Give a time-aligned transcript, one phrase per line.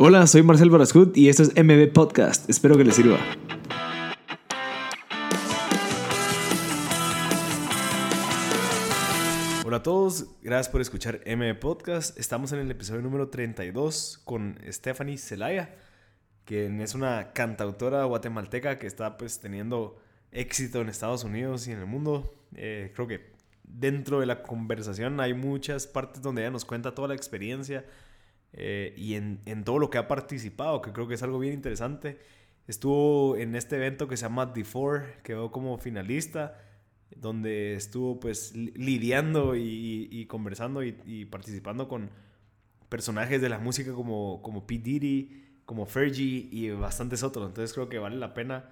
[0.00, 2.48] Hola, soy Marcel Barascut y esto es MB Podcast.
[2.48, 3.18] Espero que les sirva.
[9.66, 12.16] Hola a todos, gracias por escuchar MB Podcast.
[12.16, 15.74] Estamos en el episodio número 32 con Stephanie Zelaya,
[16.44, 21.80] quien es una cantautora guatemalteca que está pues teniendo éxito en Estados Unidos y en
[21.80, 22.36] el mundo.
[22.54, 23.32] Eh, creo que
[23.64, 27.84] dentro de la conversación hay muchas partes donde ella nos cuenta toda la experiencia
[28.52, 31.54] eh, y en, en, todo lo que ha participado, que creo que es algo bien
[31.54, 32.18] interesante.
[32.66, 36.58] Estuvo en este evento que se llama The Four, quedó como finalista,
[37.16, 42.10] donde estuvo pues lidiando y, conversando y, participando con
[42.88, 44.78] personajes de la música como, como P.
[44.78, 47.48] Diddy, como Fergie y bastantes otros.
[47.48, 48.70] Entonces creo que vale la pena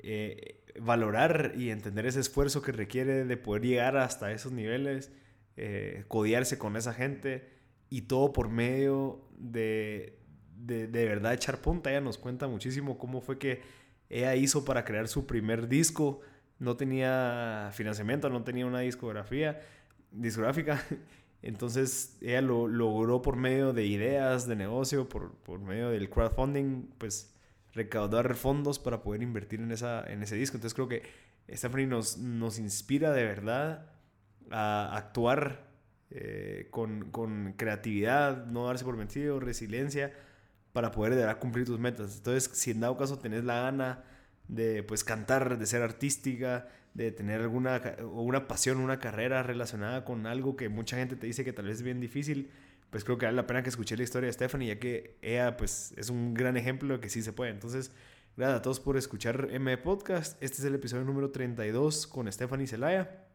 [0.00, 5.12] eh, valorar y entender ese esfuerzo que requiere de poder llegar hasta esos niveles,
[5.56, 7.57] eh, codiarse con esa gente
[7.90, 10.18] y todo por medio de,
[10.56, 11.90] de, de, verdad echar punta.
[11.90, 13.62] Ella nos cuenta muchísimo cómo fue que
[14.10, 16.20] ella hizo para crear su primer disco.
[16.58, 19.60] No tenía financiamiento, no tenía una discografía,
[20.10, 20.84] discográfica.
[21.42, 26.88] Entonces ella lo logró por medio de ideas de negocio, por, por medio del crowdfunding,
[26.98, 27.32] pues
[27.72, 30.56] recaudar fondos para poder invertir en, esa, en ese disco.
[30.56, 31.02] Entonces creo que
[31.48, 33.86] Stephanie nos, nos inspira de verdad
[34.50, 35.67] a actuar
[36.10, 40.12] eh, con, con, creatividad, no darse por vencido, resiliencia,
[40.72, 42.16] para poder de verdad cumplir tus metas.
[42.16, 44.04] Entonces, si en dado caso tenés la gana
[44.48, 47.80] de pues cantar, de ser artística, de tener alguna
[48.12, 51.76] una pasión, una carrera relacionada con algo que mucha gente te dice que tal vez
[51.76, 52.50] es bien difícil,
[52.90, 55.56] pues creo que vale la pena que escuché la historia de Stephanie, ya que ella
[55.56, 57.50] pues es un gran ejemplo de que sí se puede.
[57.50, 57.92] Entonces,
[58.36, 60.42] gracias a todos por escuchar M Podcast.
[60.42, 63.26] Este es el episodio número 32 con Stephanie Zelaya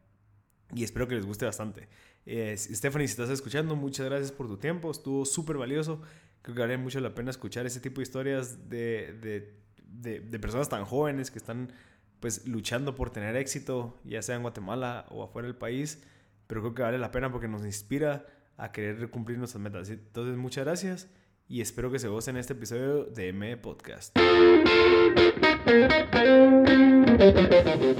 [0.73, 1.87] y espero que les guste bastante.
[2.25, 6.01] Eh, Stephanie, si estás escuchando, muchas gracias por tu tiempo, estuvo súper valioso.
[6.41, 9.53] Creo que vale mucho la pena escuchar ese tipo de historias de, de,
[9.87, 11.71] de, de, personas tan jóvenes que están
[12.19, 16.01] pues luchando por tener éxito, ya sea en Guatemala o afuera del país,
[16.47, 18.25] pero creo que vale la pena porque nos inspira
[18.57, 19.89] a querer cumplir nuestras metas.
[19.89, 21.09] Entonces, muchas gracias
[21.47, 24.17] y espero que se gocen este episodio de M Podcast.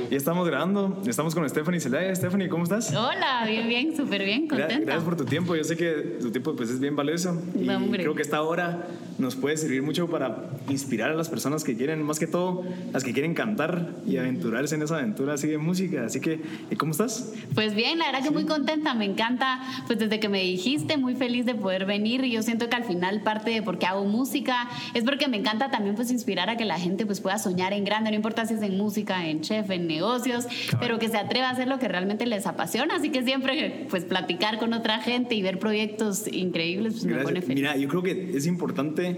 [0.10, 2.14] Y estamos grabando, estamos con Stephanie Zelaya.
[2.16, 2.92] Stephanie, ¿cómo estás?
[2.92, 4.80] Hola, bien, bien, súper bien, contenta.
[4.80, 8.16] Gracias por tu tiempo, yo sé que tu tiempo pues, es bien valioso y creo
[8.16, 8.88] que esta hora
[9.20, 13.04] nos puede servir mucho para inspirar a las personas que quieren, más que todo, las
[13.04, 16.06] que quieren cantar y aventurarse en esa aventura así de música.
[16.06, 16.42] Así que,
[16.78, 17.34] ¿cómo estás?
[17.54, 21.16] Pues bien, la verdad que muy contenta, me encanta, pues desde que me dijiste, muy
[21.16, 24.06] feliz de poder venir y yo siento que al final parte de por qué hago
[24.06, 27.74] música es porque me encanta también pues inspirar a que la gente pues pueda soñar
[27.74, 30.48] en grande, no importa si es en música, en chef, en negocios,
[30.80, 32.96] pero que se atreva a hacer lo que realmente les apasiona.
[32.96, 37.42] Así que siempre, pues, platicar con otra gente y ver proyectos increíbles, pues, me pone
[37.42, 37.56] feliz.
[37.56, 39.18] Mira, yo creo que es importante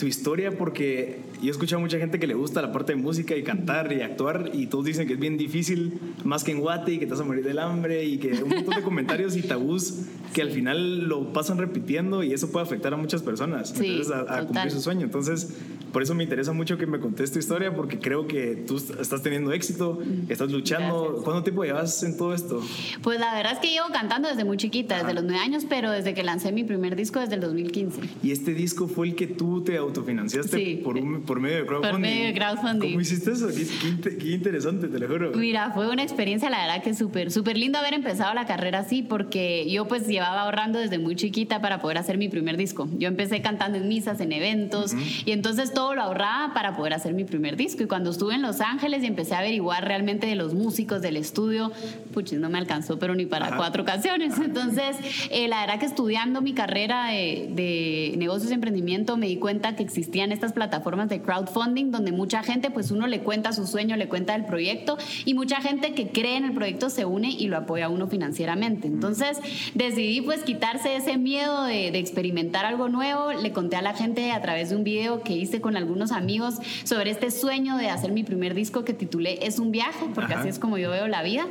[0.00, 2.96] tu historia porque yo he escuchado a mucha gente que le gusta la parte de
[2.96, 6.60] música y cantar y actuar y todos dicen que es bien difícil, más que en
[6.60, 9.36] Guate y que te vas a morir del hambre y que un montón de comentarios
[9.36, 13.74] y tabús que al final lo pasan repitiendo y eso puede afectar a muchas personas
[13.76, 15.04] sí, a, a cumplir su sueño.
[15.04, 15.54] Entonces,
[15.92, 19.22] por eso me interesa mucho que me contes tu historia porque creo que tú estás
[19.22, 21.02] teniendo éxito, estás luchando.
[21.02, 21.24] Gracias.
[21.24, 22.62] ¿Cuánto tiempo llevas en todo esto?
[23.02, 25.90] Pues la verdad es que llevo cantando desde muy chiquita, desde los nueve años, pero
[25.90, 28.00] desde que lancé mi primer disco desde el 2015.
[28.22, 30.80] ¿Y este disco fue el que tú te autofinanciaste Sí.
[30.82, 31.90] por, un, por medio de crowdfunding?
[31.92, 32.88] Por medio de crowdfunding.
[32.90, 33.48] ¿Cómo hiciste eso?
[33.48, 33.66] Qué,
[34.02, 35.32] qué, qué interesante, te lo juro.
[35.34, 39.02] Mira, fue una experiencia, la verdad que súper, súper lindo haber empezado la carrera así,
[39.02, 42.88] porque yo pues llevaba ahorrando desde muy chiquita para poder hacer mi primer disco.
[42.98, 45.22] Yo empecé cantando en misas, en eventos, uh -huh.
[45.26, 47.82] y entonces todo lo ahorraba para poder hacer mi primer disco.
[47.82, 51.16] Y cuando estuve en Los Ángeles y empecé a averiguar realmente de los músicos del
[51.16, 51.72] estudio,
[52.14, 53.56] puchis, no me alcanzó, pero ni para Ajá.
[53.56, 54.38] cuatro canciones.
[54.38, 54.96] Entonces,
[55.30, 59.76] eh, la verdad que estudiando mi carrera de, de negocios y emprendimiento, me di cuenta
[59.76, 63.96] que existían estas plataformas de crowdfunding donde mucha gente, pues uno le cuenta su sueño,
[63.96, 67.48] le cuenta el proyecto y mucha gente que cree en el proyecto se une y
[67.48, 68.88] lo apoya a uno financieramente.
[68.88, 69.38] Entonces
[69.74, 73.32] decidí pues quitarse ese miedo de, de, experimentar algo nuevo.
[73.32, 76.56] Le conté a la gente a través de un video que hice con algunos amigos
[76.84, 80.40] sobre este sueño de hacer mi primer disco que titulé Es un viaje, porque Ajá.
[80.40, 81.46] así es como yo veo la vida.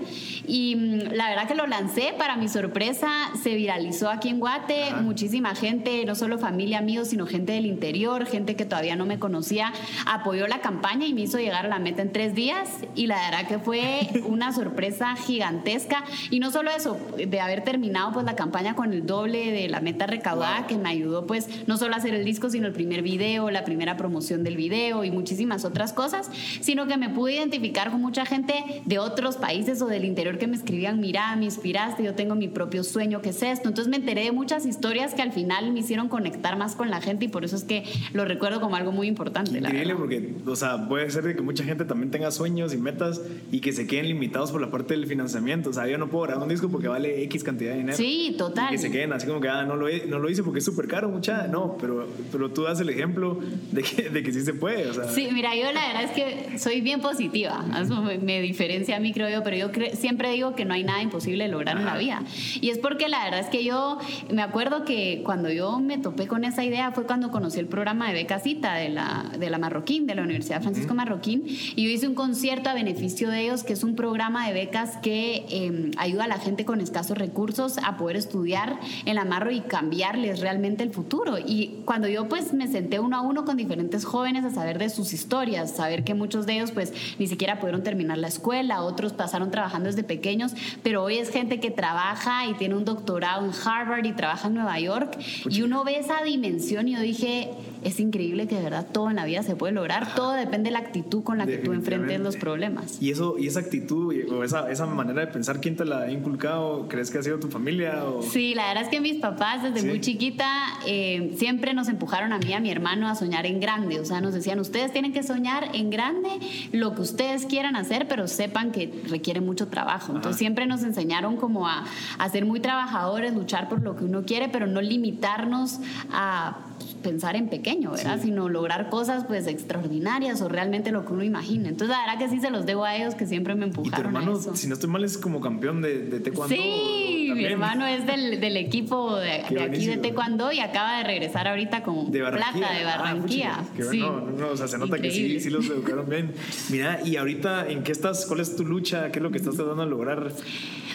[0.47, 3.09] Y mm, la verdad que lo lancé, para mi sorpresa
[3.41, 5.01] se viralizó aquí en Guate, Ajá.
[5.01, 9.19] muchísima gente, no solo familia, amigos, sino gente del interior gente que todavía no me
[9.19, 9.73] conocía,
[10.05, 12.69] apoyó la campaña y me hizo llegar a la meta en tres días.
[12.95, 16.03] Y la verdad que fue una sorpresa gigantesca.
[16.29, 19.79] Y no solo eso, de haber terminado pues la campaña con el doble de la
[19.79, 23.01] meta recaudada que me ayudó pues no solo a hacer el disco, sino el primer
[23.01, 26.29] video, la primera promoción del video y muchísimas otras cosas,
[26.61, 28.53] sino que me pude identificar con mucha gente
[28.85, 32.47] de otros países o del interior que me escribían, mira, me inspiraste, yo tengo mi
[32.47, 33.67] propio sueño, ¿qué es esto?
[33.67, 37.01] Entonces me enteré de muchas historias que al final me hicieron conectar más con la
[37.01, 37.83] gente y por eso es que
[38.13, 39.57] lo recuerdo como algo muy importante.
[39.57, 43.61] Increíble porque, o sea, puede ser que mucha gente también tenga sueños y metas y
[43.61, 45.69] que se queden limitados por la parte del financiamiento.
[45.69, 47.97] O sea, yo no puedo grabar un disco porque vale X cantidad de dinero.
[47.97, 48.69] Sí, total.
[48.69, 50.65] Y que se queden así como que, ah, no lo, no lo hice porque es
[50.65, 51.47] súper caro, mucha.
[51.47, 53.39] No, pero, pero tú das el ejemplo
[53.71, 54.89] de que, de que sí se puede.
[54.89, 55.07] O sea.
[55.09, 57.65] Sí, mira, yo la verdad es que soy bien positiva.
[57.79, 61.01] Eso me, diferencia a mí, creo yo, pero yo siempre digo que no hay nada
[61.01, 62.23] imposible de lograr en la vida.
[62.61, 63.97] Y es porque la verdad es que yo
[64.31, 67.88] me acuerdo que cuando yo me topé con esa idea fue cuando conocí el programa
[67.89, 71.89] de Beca Cita de la, de la Marroquín, de la Universidad Francisco Marroquín, y yo
[71.89, 75.91] hice un concierto a beneficio de ellos, que es un programa de becas que em,
[75.97, 80.39] ayuda a la gente con escasos recursos a poder estudiar en la Marro y cambiarles
[80.39, 81.37] realmente el futuro.
[81.39, 84.89] Y cuando yo pues me senté uno a uno con diferentes jóvenes a saber de
[84.89, 89.13] sus historias, saber que muchos de ellos pues ni siquiera pudieron terminar la escuela, otros
[89.13, 90.53] pasaron trabajando desde pequeños,
[90.83, 94.53] pero hoy es gente que trabaja y tiene un doctorado en Harvard y trabaja en
[94.53, 95.17] Nueva York
[95.49, 97.49] y uno ve esa dimensión y yo dije,
[97.83, 100.71] es increíble que de verdad todo en la vida se puede lograr, todo depende de
[100.71, 103.01] la actitud con la que tú enfrentes los problemas.
[103.01, 106.11] Y eso y esa actitud o esa, esa manera de pensar, ¿quién te la ha
[106.11, 106.87] inculcado?
[106.87, 108.03] ¿Crees que ha sido tu familia?
[108.03, 108.21] O?
[108.21, 110.49] Sí, la verdad es que mis papás desde muy chiquita
[110.85, 114.05] eh, siempre nos empujaron a mí y a mi hermano a soñar en grande, o
[114.05, 116.29] sea, nos decían, ustedes tienen que soñar en grande
[116.71, 120.13] lo que ustedes quieran hacer, pero sepan que requiere mucho trabajo.
[120.15, 121.85] Entonces siempre nos enseñaron como a,
[122.17, 125.79] a ser muy trabajadores, luchar por lo que uno quiere, pero no limitarnos
[126.11, 126.57] a
[127.01, 128.19] pensar en pequeño, ¿verdad?
[128.21, 131.69] Sino lograr cosas pues extraordinarias o realmente lo que uno imagina.
[131.69, 133.99] Entonces, la verdad que sí se los debo a ellos que siempre me empujaron.
[133.99, 136.55] ¿Y tu hermano, si no estoy mal, es como campeón de, de taekwondo?
[136.55, 141.47] Sí, mi hermano es del, del equipo de, aquí de taekwondo y acaba de regresar
[141.47, 143.63] ahorita con plata de ah, Barranquilla.
[143.89, 143.99] sí.
[143.99, 146.33] No, no, o sea, se nota que sí, sí los educaron bien.
[146.69, 148.25] Mira, y ahorita, ¿en qué estás?
[148.25, 149.11] ¿Cuál es tu lucha?
[149.11, 150.31] ¿Qué es lo que estás tratando de lograr?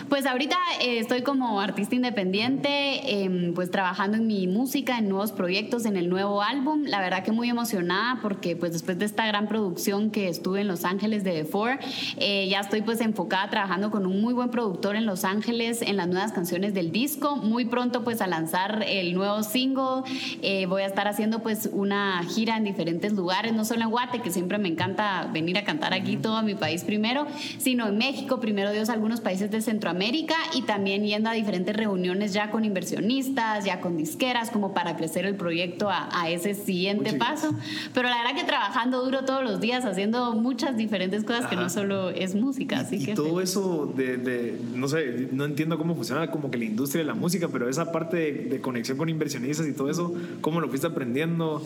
[0.09, 5.33] Pues ahorita eh, estoy como artista independiente, em, pues trabajando en mi música, en nuevos
[5.33, 6.83] proyectos, en el nuevo álbum.
[6.85, 10.69] La verdad que muy emocionada porque pues después de esta gran producción que estuve en
[10.69, 11.79] Los Ángeles de The Four,
[12.19, 15.97] eh, ya estoy pues enfocada trabajando con un muy buen productor en Los Ángeles en
[15.97, 17.37] las nuevas canciones del disco.
[17.37, 20.03] Muy pronto pues a lanzar el nuevo single.
[20.43, 24.21] Eh, voy a estar haciendo pues una gira en diferentes lugares, no solo en Guate,
[24.21, 27.27] que siempre me encanta venir a cantar aquí todo a mi país primero,
[27.57, 31.75] sino en México, primero Dios, algunos países de Centroamérica América y también yendo a diferentes
[31.75, 37.13] reuniones ya con inversionistas, ya con disqueras, como para crecer el proyecto a, ese siguiente
[37.15, 37.55] paso.
[37.93, 41.69] Pero la verdad que trabajando duro todos los días, haciendo muchas diferentes cosas que no
[41.69, 42.81] solo es música.
[42.81, 46.65] Así y, que todo eso de, no sé, no entiendo cómo funciona como que la
[46.65, 50.61] industria de la música, pero esa parte de, conexión con inversionistas y todo eso, ¿cómo
[50.61, 51.63] lo fuiste aprendiendo?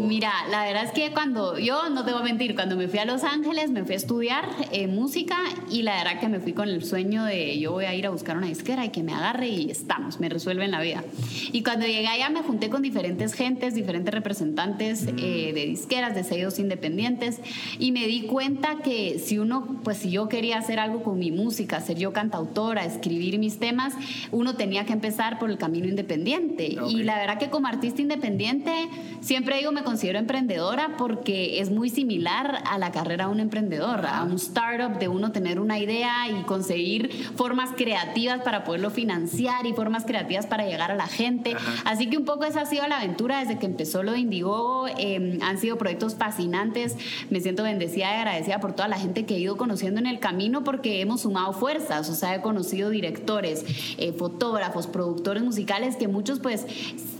[0.00, 2.98] Mira, la verdad es que cuando, yo no te voy a mentir, cuando me fui
[2.98, 5.36] a Los Ángeles, me fui a estudiar eh, música
[5.70, 8.10] y la verdad que me fui con el sueño de yo voy a ir a
[8.10, 11.04] buscar una disquera y que me agarre y estamos, me resuelven la vida.
[11.52, 16.24] Y cuando llegué allá me junté con diferentes gentes, diferentes representantes eh, de disqueras, de
[16.24, 17.40] sellos independientes
[17.78, 21.30] y me di cuenta que si uno, pues si yo quería hacer algo con mi
[21.30, 23.94] música, ser yo cantautora, escribir mis temas,
[24.32, 26.76] uno tenía que empezar por el camino independiente.
[26.88, 28.72] Y la verdad que como artista independiente,
[29.20, 34.06] siempre digo, me considero emprendedora porque es muy similar a la carrera de un emprendedor,
[34.06, 37.10] a un startup, de uno tener una idea y conseguir
[37.46, 41.54] formas creativas para poderlo financiar y formas creativas para llegar a la gente.
[41.84, 44.88] Así que un poco esa ha sido la aventura desde que empezó lo de Indiegogo.
[44.98, 46.96] Em, han sido proyectos fascinantes.
[47.30, 50.18] Me siento bendecida y agradecida por toda la gente que he ido conociendo en el
[50.18, 52.10] camino porque hemos sumado fuerzas.
[52.10, 53.64] O sea, he conocido directores,
[53.96, 56.66] eh, fotógrafos, productores musicales que muchos pues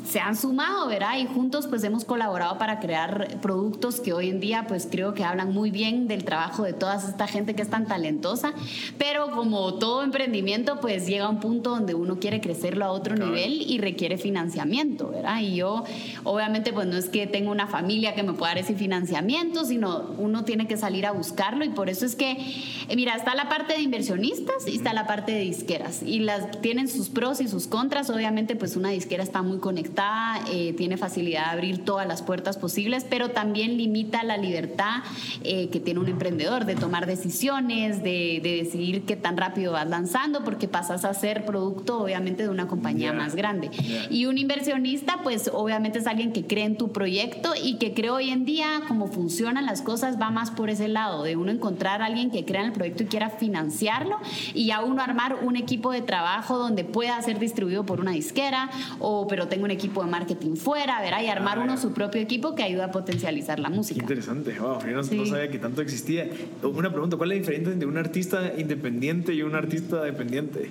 [0.07, 1.19] se han sumado, ¿verdad?
[1.19, 5.25] Y juntos pues hemos colaborado para crear productos que hoy en día pues creo que
[5.25, 8.53] hablan muy bien del trabajo de toda esta gente que es tan talentosa,
[8.99, 13.17] pero como todo emprendimiento pues llega a un punto donde uno quiere crecerlo a otro
[13.17, 15.41] nivel y requiere financiamiento, ¿verdad?
[15.41, 15.85] Y yo
[16.25, 20.15] obviamente pues no es que tenga una familia que me pueda dar ese financiamiento, sino
[20.19, 21.65] uno tiene que salir a buscarlo.
[21.65, 22.37] Y por eso es que,
[22.95, 26.03] mira, está la parte de inversionistas y está la parte de disqueras.
[26.03, 29.96] Y las tienen sus pros y sus contras, obviamente pues una disquera está muy conectada
[30.49, 35.03] eh, tiene facilidad de abrir todas las puertas posibles, pero también limita la libertad
[35.43, 40.45] eh, que tiene un emprendedor de tomar decisiones, de, decidir qué tan rápido vas lanzando,
[40.45, 43.71] porque pasas a ser producto obviamente de una compañía más grande.
[44.11, 48.11] Y un inversionista, pues obviamente es alguien que cree en tu proyecto y que cree
[48.11, 52.03] hoy en día cómo funcionan las cosas, va más por ese lado, de uno encontrar
[52.03, 54.19] a alguien que crea en el proyecto y quiera financiarlo
[54.55, 58.71] y a uno armar un equipo de trabajo donde pueda ser distribuido por una disquera
[58.99, 61.23] o pero tengo un equipo de marketing fuera, ¿verdad?
[61.23, 64.01] Y armar ah, uno su propio equipo que ayuda a potencializar la música.
[64.01, 66.29] interesante, wow, yo no, sabía que tanto existía.
[66.63, 70.71] Una pregunta, ¿cuál es la diferencia entre un artista independiente y un artista dependiente?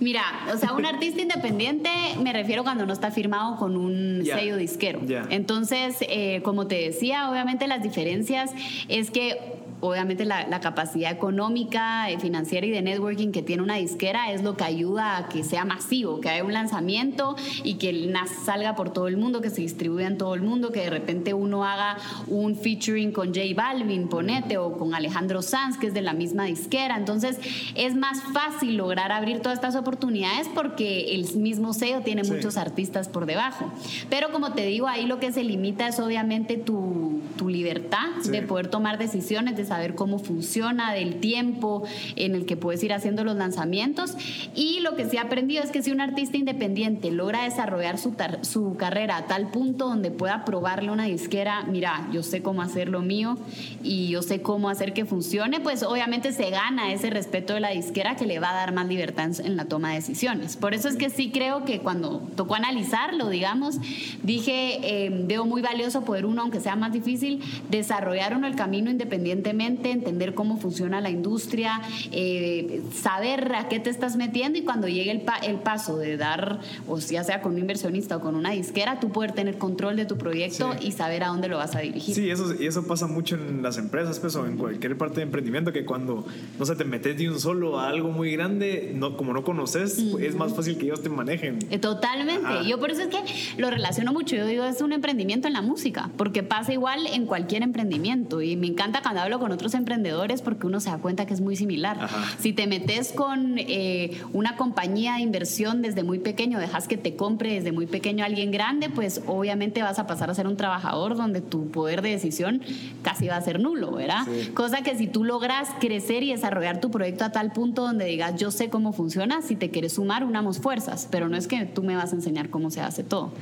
[0.00, 0.22] Mira,
[0.52, 1.88] o sea, un artista independiente
[2.22, 5.00] me refiero cuando no está firmado con un sello disquero.
[5.30, 8.52] Entonces, eh, como te decía, obviamente las diferencias
[8.88, 9.38] es que
[9.84, 14.56] obviamente la, capacidad económica, eh, financiera y de networking que tiene una disquera es lo
[14.56, 18.76] que ayuda a que sea masivo, que haya un lanzamiento y que el NAS salga
[18.76, 21.64] por todo el mundo, que se distribuya en todo el mundo, que de repente uno
[21.64, 21.98] haga
[22.28, 26.44] un featuring con J Balvin, ponete, o con Alejandro Sanz, que es de la misma
[26.44, 26.96] disquera.
[26.96, 27.38] Entonces
[27.74, 33.08] es más fácil lograr abrir todas estas oportunidades porque el mismo sello tiene muchos artistas
[33.08, 33.70] por debajo.
[34.08, 38.68] Pero como te digo, ahí lo que se limita es obviamente tu, libertad de poder
[38.68, 41.82] tomar decisiones, de saber cómo funciona, del tiempo
[42.14, 44.16] en el que puedes ir haciendo los lanzamientos.
[44.54, 48.14] Y lo que sí he aprendido es que si un artista independiente logra desarrollar su,
[48.42, 52.88] su carrera a tal punto donde pueda probarle una disquera, mira, yo sé cómo hacer
[52.88, 53.36] lo mío
[53.82, 57.70] y yo sé cómo hacer que funcione, pues obviamente se gana ese respeto de la
[57.70, 60.56] disquera que le va a dar más libertad en la toma de decisiones.
[60.56, 63.78] Por eso es que sí creo que cuando tocó analizarlo, digamos,
[64.22, 67.40] dije, eh, veo muy valioso poder uno, aunque sea más difícil,
[67.70, 69.24] desarrollar uno el camino independientemente
[69.66, 71.80] entender cómo funciona la industria,
[72.12, 76.60] eh, saber a qué te estás metiendo y cuando llegue el, el paso de dar,
[76.88, 80.06] o ya sea con un inversionista o con una disquera, tú poder tener control de
[80.06, 82.14] tu proyecto y saber a dónde lo vas a dirigir.
[82.14, 85.22] Sí, eso, y eso pasa mucho en las empresas, pues, o en cualquier parte de
[85.22, 86.24] emprendimiento, que cuando,
[86.58, 89.98] no sé, te metes de un solo a algo muy grande, no, como no conoces,
[89.98, 91.58] es más fácil que ellos te manejen.
[91.70, 92.66] Eh, totalmente.
[92.66, 93.18] Yo por eso es que
[93.58, 94.36] lo relaciono mucho.
[94.36, 98.42] Yo digo, es un emprendimiento en la música, porque pasa igual en cualquier emprendimiento.
[98.42, 101.40] Y me encanta cuando hablo con otros emprendedores porque uno se da cuenta que es
[101.40, 102.08] muy similar.
[102.38, 107.16] Si te metes con eh, una compañía de inversión desde muy pequeño, dejas que te
[107.16, 111.16] compre desde muy pequeño alguien grande, pues obviamente vas a pasar a ser un trabajador
[111.16, 112.62] donde tu poder de decisión
[113.02, 114.26] casi va a ser nulo, ¿verdad?
[114.54, 118.34] Cosa que si tú logras crecer y desarrollar tu proyecto a tal punto donde digas,
[118.36, 121.82] yo sé cómo funciona, si te quieres sumar, unamos fuerzas, pero no es que tú
[121.82, 123.32] me vas a enseñar cómo se hace todo.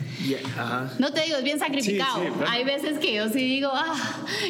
[0.98, 2.22] No te digo, es bien sacrificado.
[2.48, 3.94] Hay veces que yo sí digo, ah,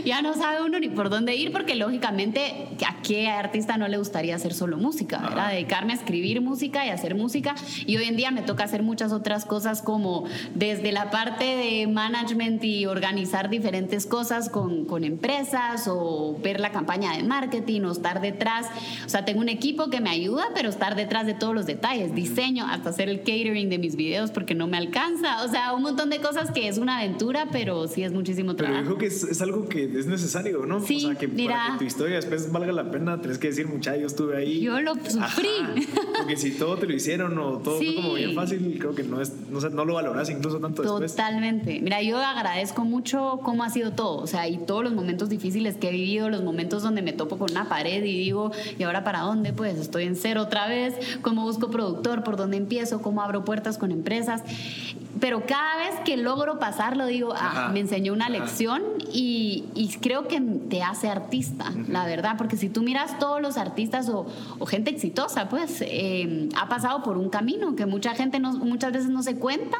[0.04, 3.98] ya no sabe uno ni por dónde ir porque lógicamente a qué artista no le
[3.98, 5.50] gustaría hacer solo música, ¿verdad?
[5.50, 7.54] Dedicarme a escribir música y hacer música.
[7.86, 11.86] Y hoy en día me toca hacer muchas otras cosas como desde la parte de
[11.86, 17.92] management y organizar diferentes cosas con, con empresas o ver la campaña de marketing o
[17.92, 18.66] estar detrás.
[19.06, 22.14] O sea, tengo un equipo que me ayuda, pero estar detrás de todos los detalles,
[22.14, 25.44] diseño, hasta hacer el catering de mis videos porque no me alcanza.
[25.44, 28.80] O sea, un montón de cosas que es una aventura, pero sí es muchísimo trabajo.
[28.82, 30.80] Pero dijo que es, es algo que es necesario, ¿no?
[30.80, 33.96] Sí, o sea, que mira, tu historia después valga la pena, tenés que decir, mucha,
[33.96, 34.60] yo estuve ahí.
[34.60, 35.48] Yo lo sufrí.
[36.18, 39.20] porque si todo te lo hicieron o todo fue como bien fácil, creo que no,
[39.20, 41.12] es, no, no lo valoras incluso tanto después.
[41.12, 41.80] Totalmente.
[41.80, 45.76] Mira, yo agradezco mucho cómo ha sido todo, o sea, y todos los momentos difíciles
[45.76, 49.04] que he vivido, los momentos donde me topo con una pared y digo, ¿y ahora
[49.04, 49.52] para dónde?
[49.52, 53.78] Pues estoy en cero otra vez, cómo busco productor, por dónde empiezo, cómo abro puertas
[53.78, 54.42] con empresas
[55.22, 59.62] pero cada vez que logro pasarlo digo, ah, me enseñó una lección y,
[60.00, 64.26] creo que te hace artista, la verdad, porque si tú miras todos los artistas o,
[64.66, 69.10] gente exitosa, pues eh, ha pasado por un camino que mucha gente no, muchas veces
[69.10, 69.78] no se cuenta,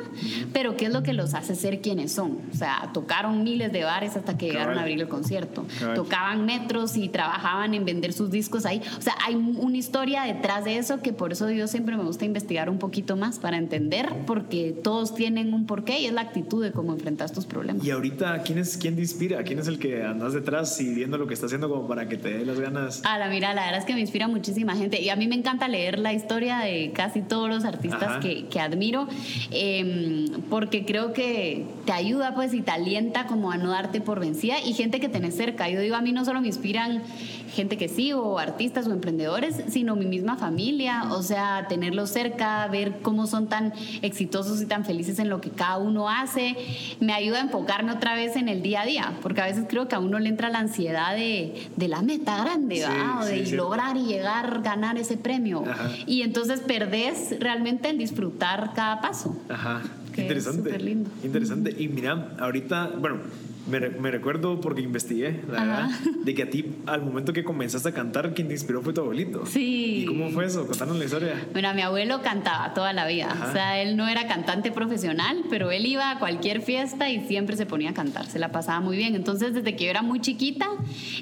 [0.53, 2.39] pero qué es lo que los hace ser quienes son.
[2.53, 5.65] O sea, tocaron miles de bares hasta que llegaron a abrir el concierto,
[5.97, 8.81] tocaban metros y trabajaban en vender sus discos ahí.
[8.97, 12.25] O sea, hay una historia detrás de eso que por eso yo siempre me gusta
[12.25, 16.21] investigar un poquito más para entender, porque todos tienen tienen un porqué y es la
[16.21, 17.85] actitud de cómo enfrentas tus problemas.
[17.85, 19.43] Y ahorita, ¿quién es quién te inspira?
[19.45, 22.19] ¿Quién es el que andas detrás y viendo lo que está haciendo como para que
[22.19, 23.03] te dé las ganas?
[23.05, 25.35] Ah, la mira, la verdad es que me inspira muchísima gente y a mí me
[25.35, 29.09] encanta leer la historia de casi todos los artistas que, que, admiro
[29.51, 34.21] em, porque creo que te ayuda pues y te alienta como a no darte por
[34.21, 35.69] vencida y gente que tenés cerca.
[35.71, 37.03] Yo digo, a mí no solo me inspiran
[37.53, 43.01] gente que sigo, artistas o emprendedores, sino mi misma familia, o sea, tenerlos cerca, ver
[43.03, 46.57] cómo son tan exitosos y tan felices en lo que cada uno hace,
[47.01, 49.89] me ayuda a enfocarme otra vez en el día a día, porque a veces creo
[49.89, 52.85] que a uno le entra la ansiedad de, de la meta grande,
[53.21, 55.65] o de lograr y llegar, ganar ese premio.
[56.07, 59.37] Y entonces perdés realmente en disfrutar cada paso.
[59.49, 59.83] Ajá.
[60.15, 60.79] que interesante.
[60.79, 61.11] lindo.
[61.23, 61.75] Interesante.
[61.79, 63.19] Y mira, ahorita, bueno,
[63.67, 65.89] me, me, recuerdo porque investigué, la verdad,
[66.25, 69.03] de que a ti, al momento que comenzaste a cantar, quien te inspiró fue tu
[69.03, 69.47] abuelito.
[69.47, 70.03] Sí.
[70.03, 70.67] ¿Y cómo fue eso?
[70.67, 71.47] Contanos la historia.
[71.53, 73.29] Bueno, mi abuelo cantaba toda la vida.
[73.49, 77.57] O sea, él no era cantante profesional, pero él iba a cualquier fiesta y siempre
[77.57, 78.27] se ponía a cantar.
[78.27, 79.15] Se la pasaba muy bien.
[79.15, 80.67] Entonces, desde que yo era muy chiquita,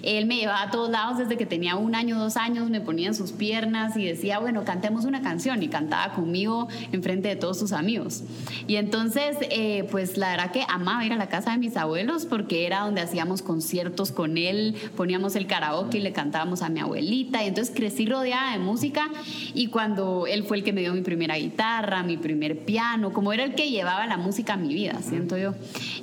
[0.02, 1.18] él me llevaba a todos lados.
[1.18, 4.64] Desde que tenía un año, dos años, me ponía en sus piernas y decía, bueno,
[4.64, 5.62] cantemos una canción.
[5.62, 8.22] Y cantaba conmigo enfrente de todos sus amigos.
[8.66, 12.26] Y entonces, eh, pues la verdad que amaba ir a la casa de mis abuelos
[12.30, 16.80] porque era donde hacíamos conciertos con él, poníamos el karaoke y le cantábamos a mi
[16.80, 19.10] abuelita, y entonces crecí rodeada de música
[19.52, 23.32] y cuando él fue el que me dio mi primera guitarra, mi primer piano, como
[23.32, 25.54] era el que llevaba la música a mi vida, siento yo.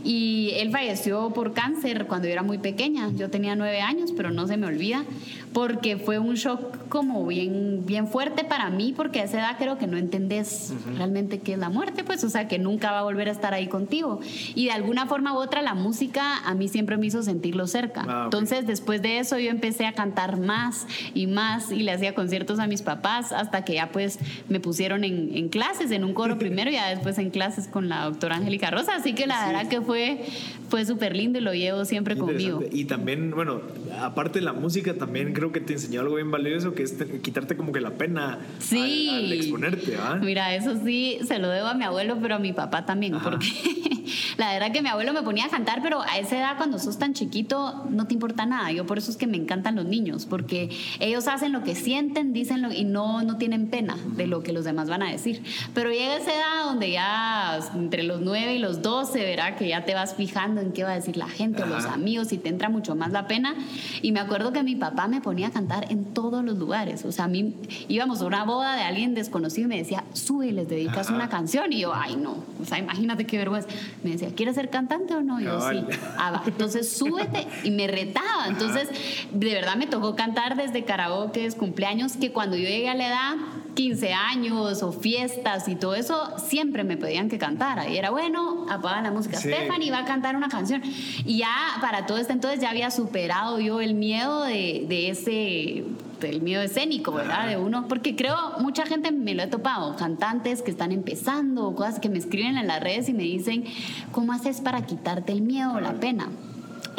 [0.03, 4.29] Y él falleció por cáncer cuando yo era muy pequeña, yo tenía nueve años, pero
[4.29, 5.05] no se me olvida,
[5.53, 9.77] porque fue un shock como bien, bien fuerte para mí, porque a esa edad creo
[9.77, 13.03] que no entendés realmente qué es la muerte, pues, o sea, que nunca va a
[13.03, 14.19] volver a estar ahí contigo.
[14.55, 18.06] Y de alguna forma u otra la música a mí siempre me hizo sentirlo cerca.
[18.08, 18.24] Ah, ok.
[18.26, 22.60] Entonces, después de eso, yo empecé a cantar más y más y le hacía conciertos
[22.60, 24.20] a mis papás hasta que ya pues
[24.50, 27.90] me pusieron en, en clases, en un coro primero y ya después en clases con
[27.90, 28.96] la doctora Angélica Rosa.
[28.96, 30.26] Así que la verdad que fue,
[30.70, 32.64] fue súper lindo y lo llevo siempre conmigo.
[32.72, 33.62] Y también, bueno,
[34.02, 37.20] aparte de la música, también creo que te enseñó algo bien valioso, que es te-
[37.22, 39.10] quitarte como que la pena Sí.
[39.10, 40.20] al, al exponerte, ¿ah?
[40.22, 43.30] Mira, eso sí, se lo debo a mi abuelo, pero a mi papá también, Ajá.
[43.30, 43.48] porque
[44.38, 46.98] la verdad que mi abuelo me ponía a cantar, pero a esa edad cuando sos
[46.98, 48.72] tan chiquito no te importa nada.
[48.72, 52.34] Yo por eso es que me encantan los niños, porque ellos hacen lo que sienten,
[52.34, 55.44] dicen lo, y no, no tienen pena de lo que los demás van a decir.
[55.74, 59.86] Pero llega esa edad donde ya entre los 9 y los 12, verá que ya
[59.86, 61.96] te vas fijando en qué va a decir la gente o los Ajá.
[61.96, 63.56] amigos y te entra mucho más la pena.
[64.02, 67.06] Y me acuerdo que mi papá me ponía a cantar en todos los lugares.
[67.06, 67.56] O sea, a mí
[67.88, 71.16] íbamos a una boda de alguien desconocido y me decía, sube, les dedicas Ajá.
[71.16, 71.74] una canción.
[71.74, 72.38] Y yo, ay, no.
[72.62, 73.68] O sea, imagínate qué vergüenza.
[74.04, 75.40] Me decía, ¿quieres ser cantante o no?
[75.40, 75.84] Y yo, sí.
[76.18, 76.44] Ah.
[76.46, 77.48] Entonces, súbete.
[77.63, 78.48] Y me retaba.
[78.48, 78.89] Entonces,
[79.32, 83.36] de verdad me tocó cantar desde karaoke, cumpleaños, que cuando yo llegué a la edad
[83.75, 87.88] 15 años o fiestas y todo eso, siempre me pedían que cantara.
[87.88, 89.38] Y era bueno, apagan la música.
[89.38, 89.50] Sí.
[89.50, 90.82] Stephanie va a cantar una canción.
[91.25, 95.84] Y ya para todo este entonces ya había superado yo el miedo de, de ese
[96.20, 97.48] del miedo escénico, ¿verdad?
[97.48, 102.00] De uno, porque creo mucha gente me lo he topado, cantantes que están empezando, cosas
[102.00, 103.66] que me escriben en las redes y me dicen,
[104.12, 106.30] ¿cómo haces para quitarte el miedo o la pena?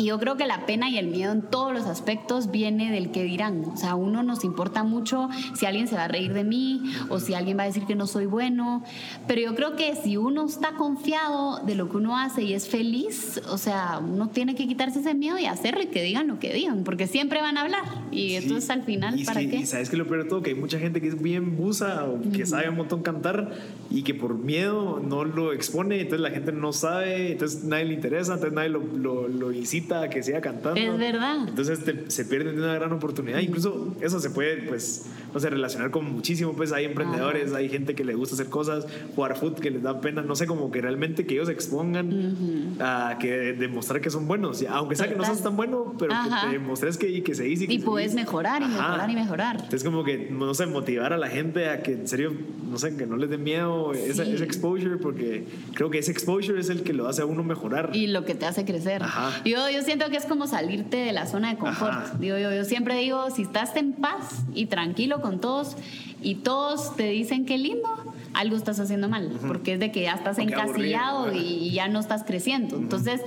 [0.00, 3.10] Y yo creo que la pena y el miedo en todos los aspectos viene del
[3.10, 3.64] que dirán.
[3.64, 6.82] O sea, a uno nos importa mucho si alguien se va a reír de mí
[7.08, 8.84] o si alguien va a decir que no soy bueno.
[9.26, 12.68] Pero yo creo que si uno está confiado de lo que uno hace y es
[12.68, 16.38] feliz, o sea, uno tiene que quitarse ese miedo y hacerlo y que digan lo
[16.38, 17.82] que digan, porque siempre van a hablar.
[18.12, 18.36] Y Sí.
[18.36, 19.56] entonces al final, Y ¿para que- qué?
[19.56, 22.04] Y sabes que lo peor de todo, que hay mucha gente que es bien busa
[22.04, 23.50] o que sabe un montón cantar
[23.90, 27.94] y que por miedo no lo expone, entonces la gente no sabe, entonces nadie le
[27.94, 30.78] interesa, entonces nadie lo, lo, lo incita que siga cantando.
[30.80, 31.48] Es verdad.
[31.48, 33.38] Entonces te- se pierden de una gran oportunidad.
[33.40, 36.52] Incluso eso se puede, pues, no sé, relacionar con muchísimo.
[36.54, 40.00] Pues hay emprendedores, hay gente que le gusta hacer cosas, jugar fútbol que les da
[40.00, 44.64] pena, no sé, como que realmente que ellos expongan a que demostrar que son buenos.
[44.68, 46.42] Aunque sea que no seas tan bueno, pero Ajá.
[46.42, 47.66] que te demostres que, que se dice.
[47.66, 48.24] que Y puedes dice.
[48.24, 48.82] mejorar y Ajá.
[48.88, 49.54] mejorar y mejorar.
[49.56, 52.32] Entonces como que, no sé, motivar a la gente a que en serio,
[52.70, 54.32] no sé, que no les dé miedo ese, Sí.
[54.32, 57.90] ese exposure, porque creo que ese exposure es el que lo hace a uno mejorar.
[57.94, 59.02] y lo que te hace crecer.
[59.02, 59.42] Ajá.
[59.44, 61.92] Yo, yo siento que es como salirte de la zona de confort.
[61.92, 62.14] Ajá.
[62.18, 65.76] Digo, yo, yo siempre digo, si estás en paz y tranquilo con todos
[66.22, 67.88] y todos te dicen que lindo,
[68.34, 71.70] algo estás haciendo mal, porque es de que ya estás qué encasillado aburrido, y, y
[71.72, 72.76] ya no estás creciendo.
[72.76, 73.20] Entonces,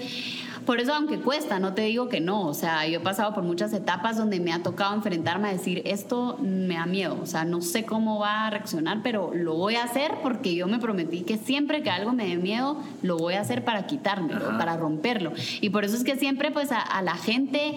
[0.65, 3.43] por eso aunque cuesta, no te digo que no, o sea, yo he pasado por
[3.43, 7.45] muchas etapas donde me ha tocado enfrentarme a decir, esto me da miedo, o sea,
[7.45, 11.21] no sé cómo va a reaccionar, pero lo voy a hacer porque yo me prometí
[11.21, 14.58] que siempre que algo me dé miedo, lo voy a hacer para quitármelo, Ajá.
[14.58, 15.34] para romperlo.
[15.62, 17.74] Y por eso es que siempre pues a, a la gente,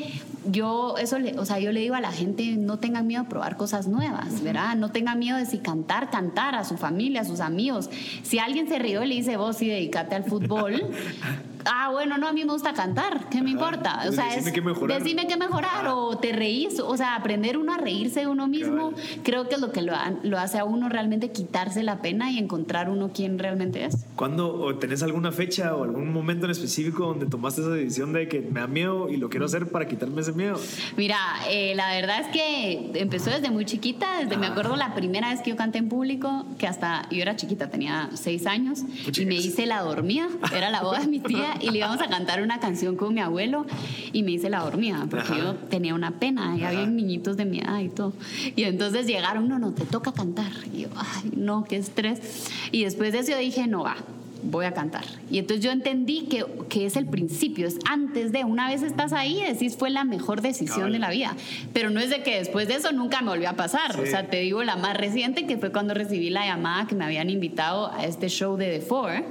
[0.47, 3.29] yo eso, le, o sea, yo le digo a la gente, no tengan miedo a
[3.29, 4.77] probar cosas nuevas, ¿verdad?
[4.77, 7.88] No tengan miedo de si cantar, cantar a su familia, a sus amigos.
[8.23, 10.83] Si alguien se rió y le dice, vos sí, dedícate al fútbol.
[11.66, 13.59] Ah, bueno, no, a mí me gusta cantar, ¿qué me Ajá.
[13.66, 14.03] importa?
[14.09, 14.98] O sea, Decime es, qué mejorar.
[15.03, 18.90] decime qué mejorar o te reís, o sea, aprender uno a reírse de uno mismo,
[18.90, 19.05] Cabal.
[19.22, 22.38] creo que es lo que lo, lo hace a uno realmente quitarse la pena y
[22.38, 24.07] encontrar uno quién realmente es.
[24.16, 28.29] ¿Cuándo o tenés alguna fecha o algún momento en específico donde tomaste esa decisión de
[28.29, 30.59] que me da miedo y lo quiero hacer para quitarme ese miedo?
[30.96, 31.16] Mira,
[31.48, 34.50] eh, la verdad es que empezó desde muy chiquita, desde me Ah.
[34.50, 38.11] acuerdo la primera vez que yo canté en público, que hasta yo era chiquita, tenía
[38.14, 38.81] seis años,
[39.16, 42.08] y me hice la dormida, era la boda de mi tía, y le íbamos a
[42.08, 43.66] cantar una canción con mi abuelo,
[44.12, 45.38] y me hice la dormida, porque Ajá.
[45.38, 46.68] yo tenía una pena, y Ajá.
[46.68, 48.12] había niñitos de mi edad y todo.
[48.56, 50.52] Y entonces llegaron, no, no, te toca cantar.
[50.72, 52.48] Y yo, ay, no, qué estrés.
[52.72, 53.96] Y después de eso yo dije, no va.
[54.44, 55.04] Voy a cantar.
[55.30, 59.12] Y entonces yo entendí que, que es el principio, es antes de, una vez estás
[59.12, 61.35] ahí, decís fue la mejor decisión de la vida.
[61.72, 64.00] Pero no es de que después de eso nunca me volvió a pasar.
[64.00, 67.04] O sea, te digo la más reciente, que fue cuando recibí la llamada que me
[67.04, 69.24] habían invitado a este show de The Four.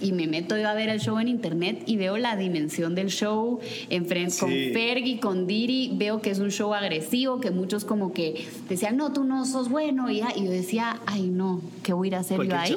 [0.00, 3.08] Y me meto yo a ver el show en internet y veo la dimensión del
[3.08, 5.92] show en frente con Fergie, con Diri.
[5.94, 9.68] Veo que es un show agresivo, que muchos como que decían, no, tú no sos
[9.68, 10.10] bueno.
[10.10, 12.76] Y, yo decía, ay, no, ¿qué voy a ir a hacer yo ahí?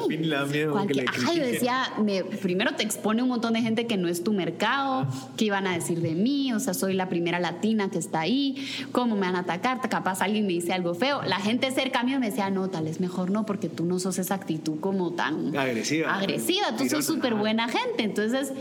[1.07, 4.33] Ajá, yo decía, me, primero te expone un montón de gente que no es tu
[4.33, 8.21] mercado, qué iban a decir de mí, o sea, soy la primera latina que está
[8.21, 11.21] ahí, cómo me van a atacar, capaz alguien me dice algo feo.
[11.23, 14.17] La gente cerca mío me decía, no, tal vez mejor no, porque tú no sos
[14.19, 16.15] esa actitud como tan agresiva.
[16.15, 18.03] Agresiva, tú sos súper buena gente.
[18.03, 18.53] Entonces,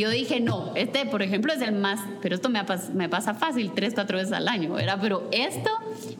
[0.00, 2.60] yo dije, no, este, por ejemplo, es el más, pero esto me,
[2.94, 4.98] me pasa fácil tres, cuatro veces al año, ¿verdad?
[5.00, 5.70] Pero esto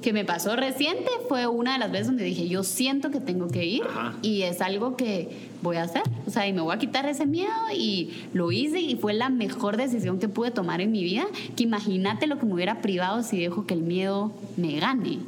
[0.02, 3.48] que me pasó reciente fue una de las veces donde dije, yo siento que tengo
[3.48, 3.82] que ir
[4.20, 6.02] y es algo que voy a hacer.
[6.26, 9.30] O sea, y me voy a quitar ese miedo y lo hice y fue la
[9.30, 11.24] mejor decisión que pude tomar en mi vida,
[11.56, 15.20] que imagínate lo que me hubiera privado si dejo que el miedo me gane.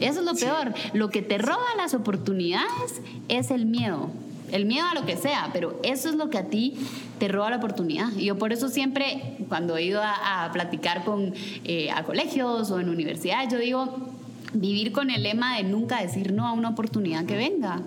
[0.00, 0.74] Eso es lo peor.
[0.92, 4.10] Lo que te roba las oportunidades es el miedo.
[4.54, 6.76] El miedo a lo que sea, pero eso es lo que a ti
[7.18, 8.12] te roba la oportunidad.
[8.16, 12.78] Y yo por eso siempre, cuando he ido a, platicar con, eh, a colegios o
[12.78, 13.96] en universidades, yo digo,
[14.52, 17.82] vivir con el lema de nunca decir no a una oportunidad que venga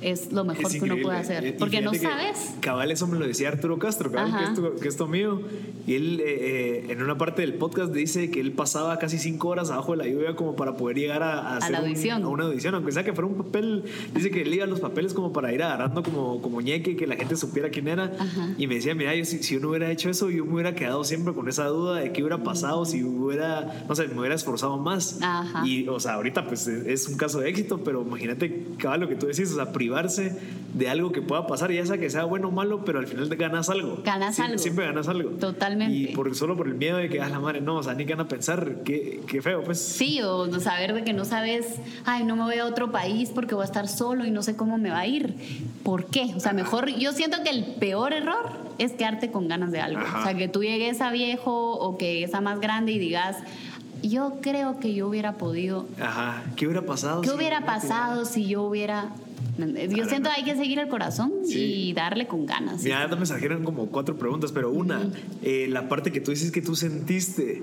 [0.00, 1.56] es lo mejor que uno puede hacer.
[1.56, 2.54] Porque no sabes.
[2.60, 5.42] Cabal, eso me lo decía Arturo Castro, cabal, que, es tu, amigo.
[5.88, 9.48] Y él, eh, eh, en una parte del podcast, dice que él pasaba casi cinco
[9.48, 12.22] horas abajo de la lluvia como para poder llegar a, hacer la audición.
[12.24, 13.84] a una audición, aunque sea que fuera un papel.
[14.14, 17.16] Dice que él iba los papeles como para ir agarrando como, como ñeque, que la
[17.16, 18.12] gente supiera quién era.
[18.58, 21.04] Y me decía, mira, yo, si, si uno hubiera hecho eso, yo me hubiera quedado
[21.04, 24.76] siempre con esa duda de qué hubiera pasado si hubiera, no sé, me hubiera esforzado
[24.76, 25.18] más.
[25.64, 29.16] Y, o sea, ahorita pues es un caso de éxito, pero imagínate, cabal, lo que
[29.16, 30.36] tú decís, o sea, privarse
[30.74, 33.30] de algo que pueda pasar, ya sea que sea bueno o malo, pero al final
[33.30, 34.02] te ganas algo.
[34.04, 34.58] Ganas algo.
[34.58, 35.30] Siempre ganas algo.
[35.30, 35.77] Totalmente.
[35.82, 38.06] Y por, solo por el miedo de que, a la madre, no, o sea, ni
[38.06, 39.80] que van a pensar, qué, qué feo, pues.
[39.80, 43.54] Sí, o saber de que no sabes, ay, no me voy a otro país porque
[43.54, 45.34] voy a estar solo y no sé cómo me va a ir.
[45.82, 46.32] ¿Por qué?
[46.36, 50.00] O sea, mejor, yo siento que el peor error es quedarte con ganas de algo.
[50.00, 53.36] O sea, que tú llegues a viejo o que a más grande y digas,
[54.02, 55.86] yo creo que yo hubiera podido.
[56.00, 56.44] Ajá.
[56.56, 57.22] ¿Qué hubiera pasado?
[57.22, 59.10] ¿Qué hubiera pasado si yo hubiera
[59.58, 62.82] yo siento que hay que seguir el corazón y darle con ganas.
[62.82, 65.10] Mira, me salieron como cuatro preguntas, pero una,
[65.42, 67.62] eh, la parte que tú dices que tú sentiste,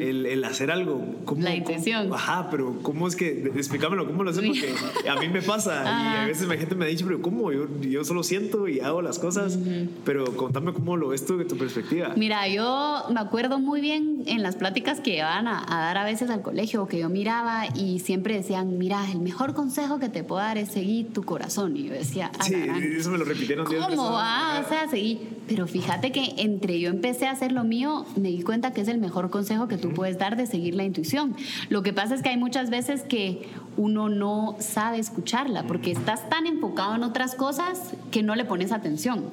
[0.00, 1.04] el, el, hacer algo.
[1.24, 2.12] ¿cómo, la intención.
[2.12, 4.44] ajá, pero ¿cómo es que, explícamelo, cómo lo haces?
[4.46, 4.74] Porque
[5.08, 7.52] a mí me pasa y a veces la gente me ha dicho, pero ¿cómo?
[7.52, 9.58] Yo, yo solo siento y hago las cosas,
[10.04, 12.12] pero contame cómo lo ves tú de tu perspectiva.
[12.16, 16.04] Mira, yo me acuerdo muy bien en las pláticas que iban a, a dar a
[16.04, 20.24] veces al colegio, que yo miraba y siempre decían, mira, el mejor consejo que te
[20.24, 21.33] puedo dar es seguir tu corazón.
[21.76, 22.54] Y yo decía, sí,
[22.96, 24.62] eso me lo repitieron ¿Cómo va?
[24.64, 25.20] O sea, seguí.
[25.46, 28.88] Pero fíjate que entre yo empecé a hacer lo mío, me di cuenta que es
[28.88, 31.36] el mejor consejo que tú puedes dar de seguir la intuición.
[31.68, 36.28] Lo que pasa es que hay muchas veces que uno no sabe escucharla porque estás
[36.30, 39.24] tan enfocado en otras cosas que no le pones atención.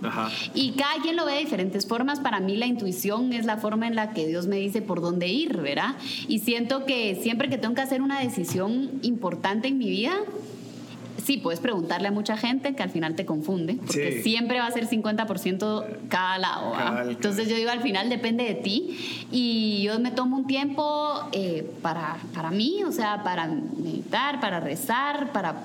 [0.53, 2.19] Y cada quien lo ve de diferentes formas.
[2.19, 5.27] Para mí la intuición es la forma en la que Dios me dice por dónde
[5.27, 5.95] ir, ¿verdad?
[6.27, 10.13] Y siento que siempre que tengo que hacer una decisión importante en mi vida,
[11.23, 14.71] sí, puedes preguntarle a mucha gente que al final te confunde, porque siempre va a
[14.71, 16.73] ser 50% cada lado.
[17.09, 21.69] Entonces yo digo, al final depende de ti y yo me tomo un tiempo eh,
[21.81, 25.63] para, para mí, o sea, para meditar, para rezar, para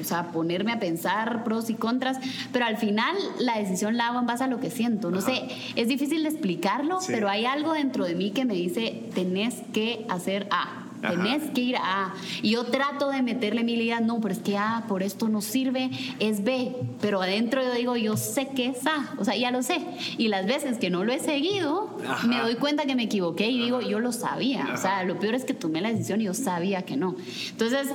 [0.00, 2.18] o sea, ponerme a pensar pros y contras,
[2.52, 5.10] pero al final la decisión la hago en base a lo que siento.
[5.10, 9.02] No sé, es difícil de explicarlo, pero hay algo dentro de mí que me dice,
[9.14, 10.87] tenés que hacer A.
[11.00, 12.14] Tenés que ir a A.
[12.42, 15.40] Y yo trato de meterle mi idea, no, pero es que A por esto no
[15.40, 16.74] sirve, es B.
[17.00, 19.14] Pero adentro yo digo, yo sé que es A.
[19.18, 19.80] O sea, ya lo sé.
[20.16, 23.58] Y las veces que no lo he seguido, me doy cuenta que me equivoqué y
[23.58, 24.68] digo, yo lo sabía.
[24.74, 27.16] O sea, lo peor es que tomé la decisión y yo sabía que no.
[27.50, 27.88] Entonces,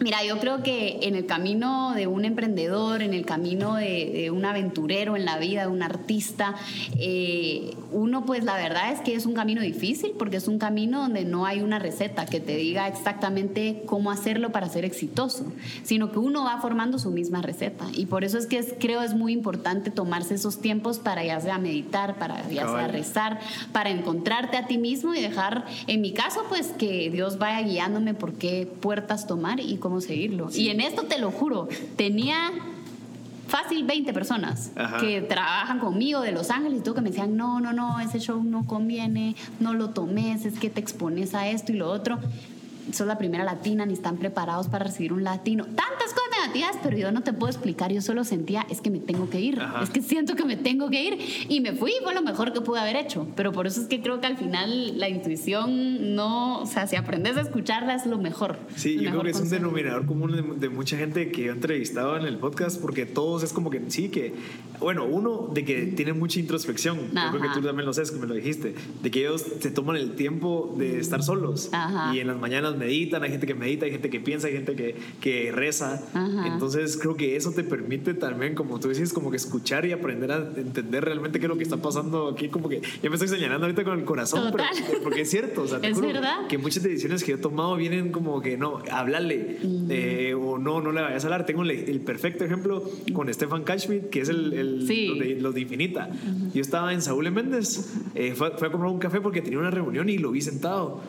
[0.00, 4.44] Mira, yo creo que en el camino de un emprendedor, en el camino de, un
[4.44, 6.54] aventurero en la vida, de un artista,
[6.98, 11.00] eh, uno pues la verdad es que es un camino difícil porque es un camino
[11.00, 16.12] donde no hay una receta que te diga exactamente cómo hacerlo para ser exitoso, sino
[16.12, 17.86] que uno va formando su misma receta.
[17.92, 21.58] Y por eso es que creo es muy importante tomarse esos tiempos para ya sea
[21.58, 23.40] meditar, para ya sea rezar,
[23.72, 28.14] para encontrarte a ti mismo y dejar, en mi caso, pues que Dios vaya guiándome
[28.14, 30.48] por qué puertas tomar y cómo seguirlo.
[30.54, 32.52] Y en esto te lo juro, tenía
[33.48, 37.60] fácil 20 personas que trabajan conmigo de Los Ángeles y todo que me decían, no,
[37.60, 41.72] no, no, ese show no conviene, no lo tomes, es que te expones a esto
[41.72, 42.18] y lo otro.
[42.92, 45.64] Sos la primera latina, ni están preparados para recibir un latino.
[45.64, 47.92] Tantas cosas negativas, pero yo no te puedo explicar.
[47.92, 49.58] Yo solo sentía, es que me tengo que ir.
[49.82, 51.46] Es que siento que me tengo que ir.
[51.48, 53.26] Y me fui, fue lo mejor que pude haber hecho.
[53.36, 56.96] Pero por eso es que creo que al final la intuición no, o sea, si
[56.96, 58.58] aprendes a escucharla es lo mejor.
[58.76, 62.26] Sí, yo creo que es un denominador común de, mucha gente que he entrevistado en
[62.26, 64.34] el podcast, porque todos es como que sí, que,
[64.80, 66.98] bueno, uno, de que tienen mucha introspección.
[66.98, 69.70] Yo creo que tú también lo sabes, que me lo dijiste, de que ellos se
[69.70, 71.70] toman el tiempo de estar solos.
[72.12, 74.74] Y en las mañanas meditan, hay gente que medita, hay gente que piensa, hay gente
[74.74, 76.02] que, que reza.
[76.46, 80.32] Entonces creo que eso te permite también, como tú dices, como que escuchar y aprender
[80.32, 82.48] a entender realmente qué es lo que está pasando aquí.
[82.48, 84.64] Como que ya me estoy señalando ahorita con el corazón, pero,
[85.02, 85.62] porque es cierto.
[85.62, 86.46] O sea, te es verdad.
[86.48, 90.80] Que muchas decisiones que yo he tomado vienen como que no, hablarle eh, o no,
[90.80, 91.46] no le vayas a hablar.
[91.46, 96.10] Tengo el, perfecto ejemplo con Stefan Kashmir, que es el, el los, de, Infinita.
[96.54, 99.70] Yo estaba en Saúl Méndez, eh, fue, fue, a comprar un café porque tenía una
[99.70, 101.02] reunión y lo vi sentado.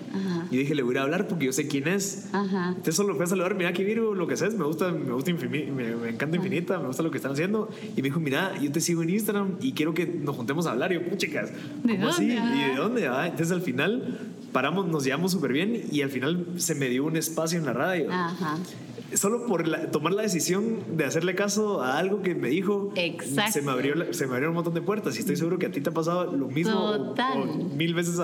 [0.51, 2.29] Y dije, le voy a hablar porque yo sé quién es.
[2.33, 5.31] Entonces solo fue a saludar, mira que Virgo, lo que sé, me gusta, me gusta
[5.33, 7.69] me, encanta Infinita, me gusta lo que están haciendo.
[7.95, 10.71] Y me dijo, mira, yo te sigo en Instagram y quiero que nos juntemos a
[10.71, 10.91] hablar.
[10.91, 12.25] Y yo, chicas, ¿cómo así?
[12.25, 13.07] ¿Y de dónde?
[13.07, 14.19] Ah, entonces al final
[14.51, 17.73] paramos, nos llevamos súper bien y al final se me dio un espacio en la
[17.73, 18.09] radio.
[19.15, 22.93] Solo por tomar la decisión de hacerle caso a algo que me dijo,
[23.51, 25.71] se me, abrió, se me abrieron un montón de puertas y estoy seguro que a
[25.71, 27.15] ti te ha pasado lo mismo
[27.75, 28.19] mil veces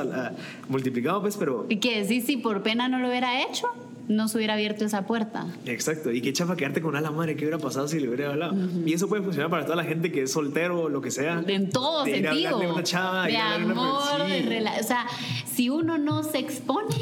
[0.67, 1.65] multiplicado, pues, pero...
[1.69, 3.67] Y que sí, si por pena no lo hubiera hecho,
[4.07, 5.47] no se hubiera abierto esa puerta.
[5.65, 8.31] Exacto, y qué chafa quedarte con a la madre, ¿qué hubiera pasado si le hubiera
[8.31, 8.55] hablado?
[8.85, 11.43] Y eso puede funcionar para toda la gente que es soltero o lo que sea.
[11.47, 12.59] En todo de sentido.
[12.59, 15.07] De una chava, de amor, de O sea,
[15.51, 16.95] si uno no se expone,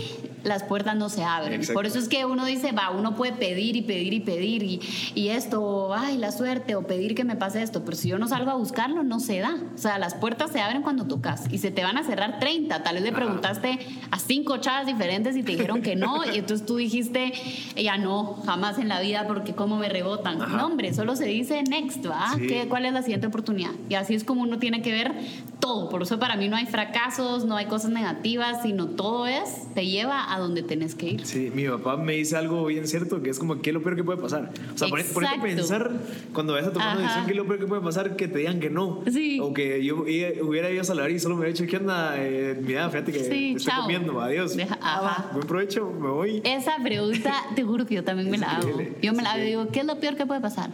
[0.43, 1.61] las puertas no se abren.
[1.73, 4.81] Por eso es que uno dice, va, uno puede pedir y pedir y pedir y,
[5.15, 8.27] y, esto, ay, la suerte, o pedir que me pase esto, pero si yo no
[8.27, 9.55] salgo a buscarlo, no se da.
[9.75, 12.83] O sea, las puertas se abren cuando tocas y se te van a cerrar 30.
[12.83, 13.79] Tal vez le preguntaste
[14.11, 17.33] a cinco chavas diferentes y te dijeron que no, y entonces tú dijiste,
[17.75, 20.39] ya no, jamás en la vida, porque cómo me rebotan.
[20.39, 22.35] No, hombre, solo se dice next, ¿va?
[22.37, 23.71] ¿Qué, ¿Cuál es la siguiente oportunidad?
[23.89, 25.13] Y así es como uno tiene que ver
[25.59, 25.89] todo.
[25.89, 29.87] Por eso para mí no hay fracasos, no hay cosas negativas, sino todo es, te
[29.87, 31.25] lleva a donde tenés que ir.
[31.25, 33.95] Sí, mi papá me dice algo bien cierto, que es como, ¿qué es lo peor
[33.95, 34.51] que puede pasar?
[34.73, 35.91] O sea, ponete a pensar,
[36.33, 38.15] cuando vayas a tomar una decisión, ¿qué es lo peor que puede pasar?
[38.15, 39.03] Que te digan que no.
[39.11, 39.39] Sí.
[39.41, 42.15] O que yo hubiera ido a saludar y solo me hubiera dicho, ¿qué onda?
[42.17, 44.55] Eh, mira, fíjate que sí, estoy comiendo, adiós.
[44.55, 46.41] Deja, ah, buen provecho, me voy.
[46.43, 48.69] Esa pregunta, te juro que yo también me la hago.
[49.01, 50.69] Yo me la hago y digo, ¿qué es lo peor que puede pasar?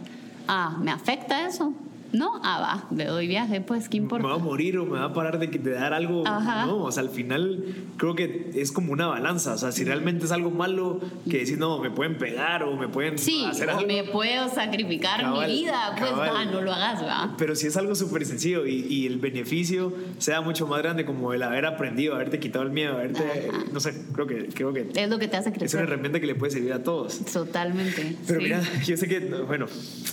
[0.48, 1.74] Ah, ¿me afecta eso?
[2.12, 4.26] No, ah, va, le doy viaje, pues, ¿qué importa?
[4.26, 6.24] Me va a morir o me va a parar de, de dar algo.
[6.24, 7.64] No, o sea, al final
[7.96, 9.54] creo que es como una balanza.
[9.54, 12.88] O sea, si realmente es algo malo, que decir, no, me pueden pegar o me
[12.88, 17.34] pueden sí, hacer o me puedo sacrificar mi vida, pues, va, no lo hagas, va.
[17.38, 21.32] Pero si es algo súper sencillo y, y, el beneficio sea mucho más grande, como
[21.32, 23.50] el haber aprendido, haberte quitado el miedo, haberte.
[23.72, 24.88] No sé, creo que, creo que.
[24.94, 25.66] Es lo que te hace crecer.
[25.66, 27.18] Es una herramienta que le puede servir a todos.
[27.32, 28.16] Totalmente.
[28.26, 29.66] Pero mira, yo sé que, bueno,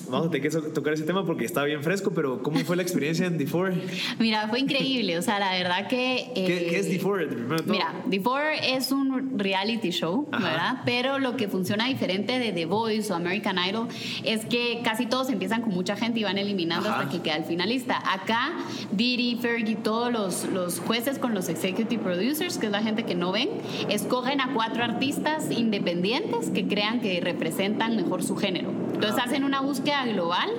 [0.10, 2.82] vamos a tener que tocar ese tema porque está bien fresco, pero ¿cómo fue la
[2.82, 3.74] experiencia en D4?
[4.20, 6.32] Mira, fue increíble, o sea, la verdad que...
[6.36, 7.64] ¿Qué, es D4?
[7.66, 10.82] Mira, D4 es un reality show, ¿verdad?
[10.84, 13.88] Pero lo que funciona diferente de The Voice o American Idol
[14.26, 17.46] es que casi todos empiezan con mucha gente y van eliminando hasta que queda el
[17.46, 18.02] finalista.
[18.12, 18.52] Acá,
[18.92, 23.16] Didi, Fergie, todos los, los jueces con los executive producers, que es la gente que
[23.16, 23.50] no ven,
[23.90, 28.87] escogen a cuatro artistas independientes que crean que representan mejor su género.
[28.98, 30.50] Entonces hacen una búsqueda global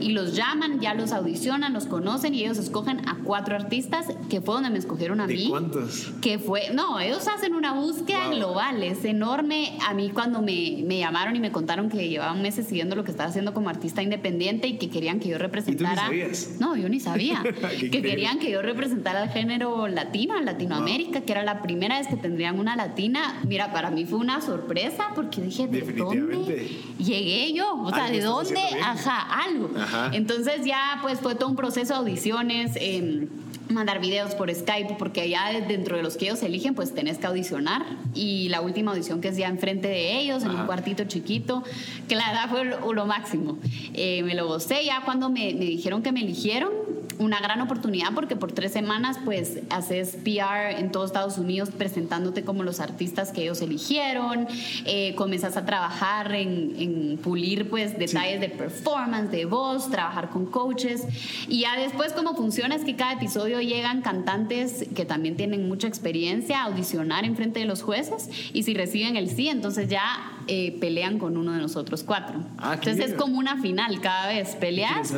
[0.00, 4.40] y los llaman, ya los audicionan, los conocen y ellos escogen a cuatro artistas que
[4.40, 5.46] fue donde me escogieron a ¿De mí.
[5.48, 6.12] ¿Cuántos?
[6.20, 9.78] Que fue, no, ellos hacen una búsqueda global, es enorme.
[9.86, 13.12] A mí cuando me, me, llamaron y me contaron que llevaban meses siguiendo lo que
[13.12, 15.92] estaba haciendo como artista independiente y que querían que yo representara...
[15.92, 16.56] ¿Y tú ni sabías?
[16.58, 17.42] No, yo ni sabía.
[17.80, 22.08] que querían que yo representara al género latino, a Latinoamérica, que era la primera vez
[22.08, 23.40] que tendrían una latina.
[23.46, 26.68] Mira, para mí fue una sorpresa porque dije, ¿de dónde
[26.98, 27.75] llegué yo?
[27.84, 28.60] O sea, ¿de dónde?
[28.82, 29.70] Ajá, algo.
[30.12, 32.72] Entonces ya pues fue todo un proceso de audiciones.
[32.76, 33.28] Eh,
[33.68, 37.26] mandar videos por Skype, porque allá dentro de los que ellos eligen, pues tenés que
[37.26, 37.84] audicionar.
[38.14, 41.62] Y la última audición que es ya enfrente de ellos, en un cuartito chiquito,
[42.08, 42.48] que la verdad
[42.80, 43.58] fue lo, máximo.
[43.94, 46.70] Eh, me lo gocé ya cuando me, me, dijeron que me eligieron,
[47.18, 52.42] una gran oportunidad porque por tres semanas pues haces PR en todos Estados Unidos presentándote
[52.42, 54.46] como los artistas que ellos eligieron,
[54.84, 60.46] eh, comenzas a trabajar en, en pulir pues detalles de performance, de voz, trabajar con
[60.46, 61.04] coaches.
[61.48, 65.88] Y ya después cómo funciona es que cada episodio llegan cantantes que también tienen mucha
[65.88, 70.32] experiencia a audicionar en frente de los jueces y si reciben el sí entonces ya
[70.48, 72.44] eh, pelean con uno de nosotros cuatro.
[72.58, 75.12] Ah, entonces es como una final cada vez, peleas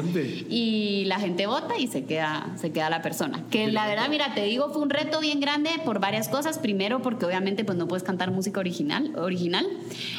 [0.48, 3.44] y la gente vota y se queda, se queda la persona.
[3.50, 6.58] Que la verdad, mira, te digo, fue un reto bien grande por varias cosas.
[6.58, 9.12] Primero, porque obviamente pues no puedes cantar música original.
[9.16, 9.66] original.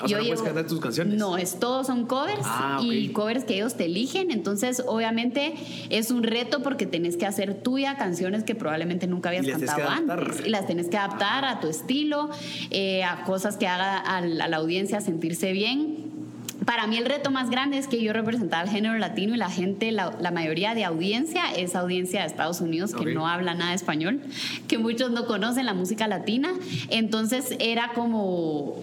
[0.03, 1.17] O sea, no puedes cantar tus canciones.
[1.17, 4.31] No, es, todos son covers Ah, y covers que ellos te eligen.
[4.31, 5.53] Entonces, obviamente
[5.89, 10.45] es un reto porque tenés que hacer tuya canciones que probablemente nunca habías cantado antes.
[10.45, 12.29] Y las tenés que adaptar a tu estilo,
[12.71, 16.08] eh, a cosas que haga a la, a la audiencia sentirse bien.
[16.65, 19.49] Para mí el reto más grande es que yo representaba el género latino y la
[19.49, 23.71] gente, la, la mayoría de audiencia es audiencia de Estados Unidos que no habla nada
[23.71, 24.19] de español,
[24.67, 26.49] que muchos no conocen la música latina.
[26.89, 28.75] Entonces era como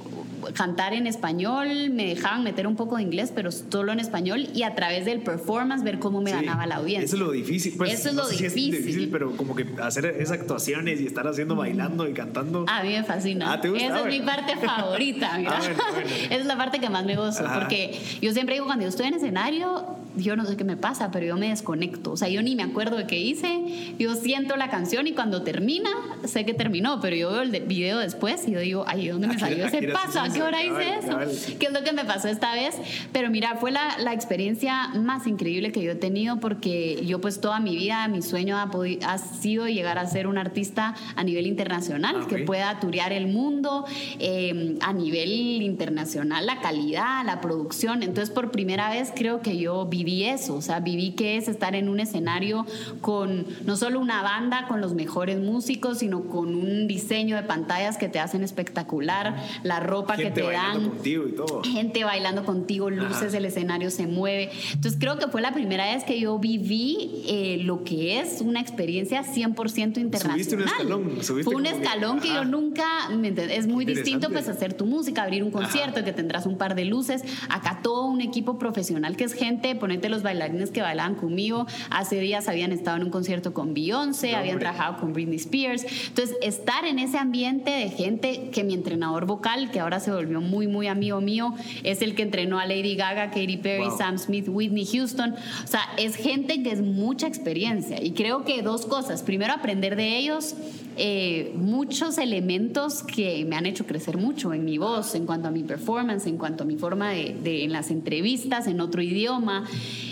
[0.54, 4.62] cantar en español, me dejaban meter un poco de inglés, pero solo en español y
[4.62, 7.04] a través del performance ver cómo me Sí, ganaba la audiencia.
[7.04, 7.74] Eso es lo difícil.
[7.76, 9.08] Pues, Eso es no lo si difícil.
[9.10, 12.64] pero como que hacer esas actuaciones y estar haciendo, bailando y cantando.
[12.68, 13.52] A mí me fascina.
[13.52, 13.84] Ah, ¿te gusta?
[13.86, 15.52] Esa Ah, es mi parte favorita, mira.
[15.56, 16.06] Ah, bueno, bueno.
[16.26, 17.54] Esa es la parte que más me gozo, Ajá.
[17.66, 21.10] Porque yo siempre digo, cuando yo estoy en escenario, yo no sé qué me pasa,
[21.10, 22.12] pero yo me desconecto.
[22.12, 25.42] O sea, yo ni me acuerdo de qué hice, yo siento la canción y cuando
[25.42, 25.90] termina,
[26.24, 29.26] sé que terminó, pero yo veo el de- video después y yo digo, ay, ¿dónde
[29.28, 30.20] me ¿A qué- salió ese paso?
[30.20, 31.18] ¿A qué hora hice eso?
[31.58, 32.74] ¿Qué es lo que me pasó esta vez?
[33.12, 37.40] Pero mira, fue la, la experiencia más increíble que yo he tenido porque yo pues
[37.40, 38.70] toda mi vida, mi sueño ha,
[39.06, 42.44] ha sido llegar a ser un artista a nivel internacional, Ah, que ok.
[42.46, 43.84] pueda turear el mundo
[44.18, 45.30] eh, a nivel
[45.62, 48.02] internacional, la calidad, la producción.
[48.02, 51.74] Entonces por primera vez creo que yo viví eso, o sea, viví que es estar
[51.74, 52.64] en un escenario
[53.00, 57.98] con no solo una banda, con los mejores músicos, sino con un diseño de pantallas
[57.98, 61.62] que te hacen espectacular, la ropa Gente que te bailando dan contigo y todo.
[61.64, 63.36] gente bailando contigo, luces, Ajá.
[63.38, 64.50] el escenario se mueve.
[64.72, 68.60] Entonces creo que fue la primera vez que yo viví eh, lo que es una
[68.60, 70.36] experiencia 100% internacional.
[70.38, 72.44] Subiste un escalón, subiste fue un como que- escalón que, yo ajá.
[72.44, 72.84] nunca,
[73.16, 76.74] ¿me es muy distinto pues hacer tu música, abrir un concierto, que tendrás un par
[76.76, 77.22] de luces.
[77.48, 79.74] Acá todo un equipo profesional que es gente,
[80.08, 84.38] los bailarines que bailaban conmigo, hace días habían estado en un concierto con Beyoncé, No,
[84.38, 84.68] habían hombre.
[84.70, 85.84] trabajado con Britney Spears.
[86.08, 90.40] Entonces, estar en ese ambiente de gente que mi entrenador vocal, que ahora se volvió
[90.40, 93.98] muy, muy amigo mío, es el que entrenó a Lady Gaga, Katy Perry, Wow.
[93.98, 95.34] Sam Smith, Whitney Houston.
[95.64, 98.02] O sea, es gente que es mucha experiencia.
[98.02, 99.22] Y creo que dos cosas.
[99.22, 100.54] Primero, aprender de ellos.
[100.98, 105.50] eh, muchos elementos que me han hecho crecer mucho en mi voz, en cuanto a
[105.50, 109.66] mi performance, en cuanto a mi forma de, de- en las entrevistas, en otro idioma,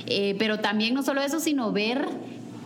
[0.07, 2.07] Eh, pero también no solo eso, sino ver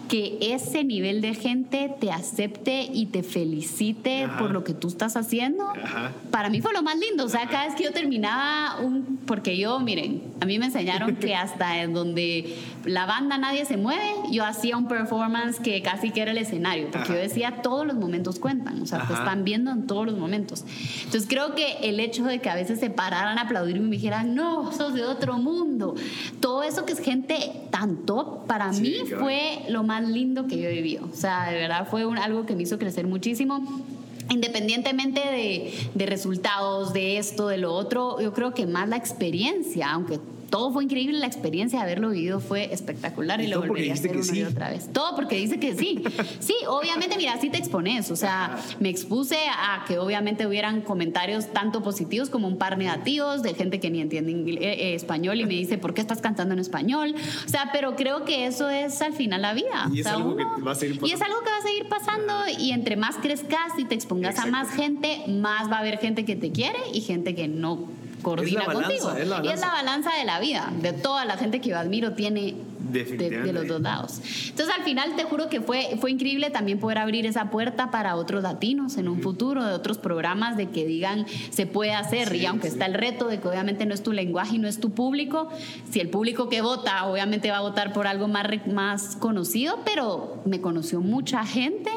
[0.08, 4.38] que ese nivel de gente te acepte y te felicite Ajá.
[4.38, 6.12] por lo que tú estás haciendo, Ajá.
[6.30, 7.24] para mí fue lo más lindo.
[7.24, 9.18] O sea, cada vez que yo terminaba un...
[9.26, 13.76] Porque yo, miren, a mí me enseñaron que hasta en donde la banda nadie se
[13.76, 17.14] mueve, yo hacía un performance que casi que era el escenario, porque Ajá.
[17.14, 19.24] yo decía, todos los momentos cuentan, o sea, te Ajá.
[19.24, 20.64] están viendo en todos los momentos.
[21.04, 23.96] Entonces creo que el hecho de que a veces se pararan a aplaudirme y me
[23.96, 25.94] dijeran, no, sos de otro mundo,
[26.40, 29.24] todo eso que es gente tan top, para Sí, mí cabal.
[29.24, 31.08] fue lo más lindo que yo he vivido.
[31.12, 33.82] O sea, de verdad fue un- algo que me hizo crecer muchísimo.
[34.30, 39.90] Independientemente de, de resultados, de esto, de lo otro, yo creo que más la experiencia,
[39.90, 43.92] aunque todo fue increíble, la experiencia de haberlo vivido fue espectacular y, Y lo volvería
[43.92, 44.90] a hacer y otra vez.
[44.92, 46.02] Todo porque dice que sí.
[46.40, 48.10] Sí, obviamente, mira, sí te expones.
[48.10, 53.42] O sea, me expuse a que obviamente hubieran comentarios tanto positivos como un par negativos
[53.42, 56.54] de gente que ni entiende eh, eh, español y me dice, ¿por qué estás cantando
[56.54, 57.14] en español?
[57.44, 59.88] O sea, pero creo que eso es al final la vida.
[59.92, 61.24] Y O es sea, algo que uno- va a seguir Y es pasando.
[61.26, 64.70] algo que va a seguir pasando y entre más crezcas y te expongas a más
[64.70, 67.86] gente, más va a haber gente que te quiere y gente que no
[68.22, 69.10] coordina Es la balanza, contigo.
[69.22, 71.78] es la Y es la balanza de la vida, de toda la gente que yo
[71.78, 74.20] admiro tiene de, de los dos lados.
[74.48, 78.16] Entonces al final te juro que fue, fue increíble también poder abrir esa puerta para
[78.16, 82.46] otros latinos en un futuro, de otros programas de que digan se puede hacer y
[82.46, 84.90] aunque está el reto de que obviamente no es tu lenguaje y no es tu
[84.90, 85.48] público,
[85.90, 90.42] si el público que vota obviamente va a votar por algo más, más conocido, pero
[90.46, 91.90] me conoció mucha gente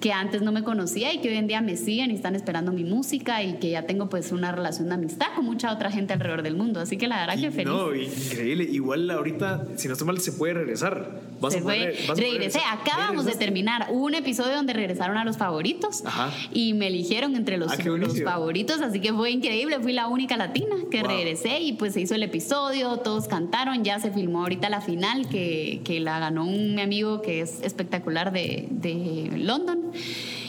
[0.00, 2.72] que antes no me conocía y que hoy en día me siguen y están esperando
[2.72, 6.12] mi música y que ya tengo pues una relación de amistad con mucha otra gente
[6.12, 6.80] alrededor del mundo.
[6.80, 7.66] Así que la verdad que Y- feliz.
[7.66, 8.64] No, increíble.
[8.64, 11.20] Igual ahorita, si no estoy mal, se puede regresar.
[11.40, 12.06] Vas Se a poder, fue.
[12.06, 12.78] vas a poder Regresé, regresar.
[12.80, 13.86] acabamos de terminar.
[13.90, 16.30] Un episodio donde regresaron a los favoritos Ajá.
[16.52, 19.78] y me eligieron entre los, Ah, los favoritos, así que fue increíble.
[19.80, 21.10] Fui la única latina que Wow.
[21.10, 25.28] regresé y pues se hizo el episodio, todos cantaron, ya se filmó ahorita la final
[25.28, 29.92] que, que la ganó un mi amigo que es espectacular de, de London.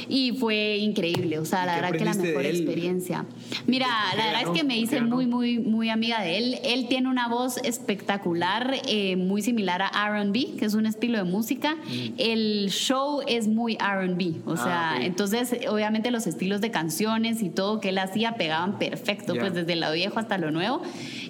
[0.09, 3.25] Y fue increíble, o sea, la verdad que la mejor experiencia.
[3.65, 6.59] Mira, la verdad es que me hice muy, muy, muy amiga de él.
[6.63, 11.23] Él tiene una voz espectacular, eh, muy similar a RB, que es un estilo de
[11.23, 11.75] música.
[11.75, 12.13] Mm.
[12.17, 17.49] El show es muy RB, o ah, sea, entonces obviamente los estilos de canciones y
[17.49, 20.81] todo que él hacía pegaban perfecto, pues desde lo viejo hasta lo nuevo.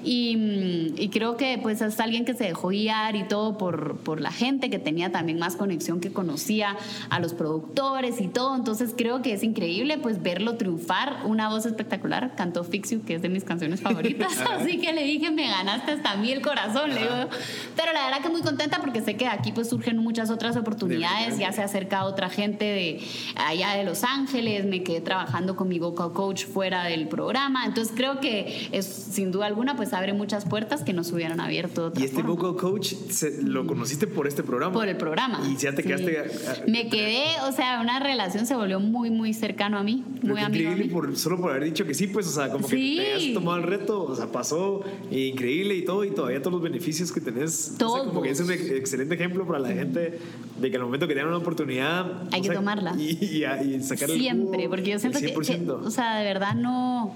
[0.04, 4.22] Y, y, creo que pues es alguien que se dejó guiar y todo por, por
[4.22, 6.78] la gente, que tenía también más conexión, que conocía
[7.10, 8.56] a los productores y todo.
[8.67, 13.15] Entonces creo que es increíble pues verlo triunfar, una voz espectacular, cantó Fix You, que
[13.15, 16.41] es de mis canciones favoritas, así que le dije, me ganaste hasta a mí el
[16.41, 17.30] corazón, le digo.
[17.78, 21.38] Pero la verdad que muy contenta porque sé que aquí pues surgen muchas otras oportunidades,
[21.38, 22.99] ya se acerca otra gente de
[23.38, 27.93] allá de Los Ángeles, me quedé trabajando con mi vocal coach fuera del programa, entonces
[27.95, 31.93] creo que es sin duda alguna pues abre muchas puertas que nos hubieran abierto.
[31.95, 32.95] y este vocal coach
[33.43, 34.74] lo conociste por este programa.
[34.74, 35.39] Por el programa.
[35.49, 36.65] Y ya te quedaste.
[36.68, 40.03] Me quedé, o sea, una relación se volvió muy, muy cercano a mí.
[40.22, 42.76] muy amigo increíble Por, solo por haber dicho que sí, pues, o sea, como que
[42.76, 46.62] te has tomado el reto, o sea, pasó increíble y todo, y todavía todos los
[46.62, 47.76] beneficios que tenés.
[47.78, 48.05] Todo.
[48.05, 50.20] como que es un excelente ejemplo para la gente
[50.60, 52.24] de que al momento que tienen una oportunidad.
[52.32, 52.95] Hay que tomarla.
[52.97, 57.16] Y, y, sacarle Siempre, porque yo siento que, que, o sea, de verdad no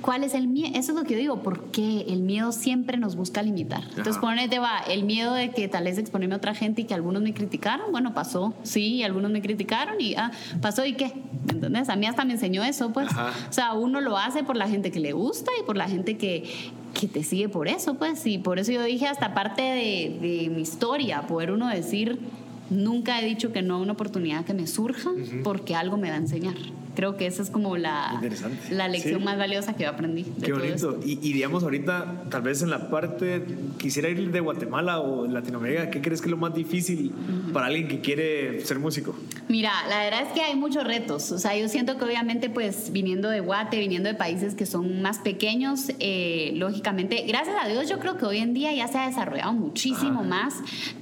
[0.00, 0.70] ¿Cuál es el miedo?
[0.74, 3.84] Eso es lo que yo digo, porque el miedo siempre nos busca limitar.
[3.88, 6.94] Entonces, ponete, va, el miedo de que tal vez exponerme a otra gente y que
[6.94, 10.30] algunos me criticaron, bueno, pasó, sí, algunos me criticaron y ah,
[10.60, 11.12] pasó y qué,
[11.46, 11.88] ¿me entendés?
[11.88, 13.08] A mí hasta me enseñó eso, pues.
[13.12, 16.16] O sea, uno lo hace por la gente que le gusta y por la gente
[16.16, 16.44] que,
[16.98, 18.26] que te sigue por eso, pues.
[18.26, 22.18] Y por eso yo dije, hasta parte de, de mi historia, poder uno decir,
[22.70, 25.10] nunca he dicho que no a una oportunidad que me surja
[25.42, 26.54] porque algo me va a enseñar
[27.00, 28.20] creo que esa es como la,
[28.68, 30.24] la lección más valiosa que yo aprendí.
[30.44, 31.00] Qué bonito.
[31.02, 33.42] Y, digamos, ahorita, tal vez en la parte,
[33.78, 37.10] quisiera ir de Guatemala o Latinoamérica, ¿qué crees que es lo más difícil
[37.54, 39.14] para alguien que quiere ser músico?
[39.48, 41.32] Mira, la verdad es que hay muchos retos.
[41.32, 45.00] O sea, yo siento que obviamente, pues, viniendo de Guate, viniendo de países que son
[45.00, 48.98] más pequeños, eh, lógicamente, gracias a Dios, yo creo que hoy en día ya se
[48.98, 50.56] ha desarrollado muchísimo más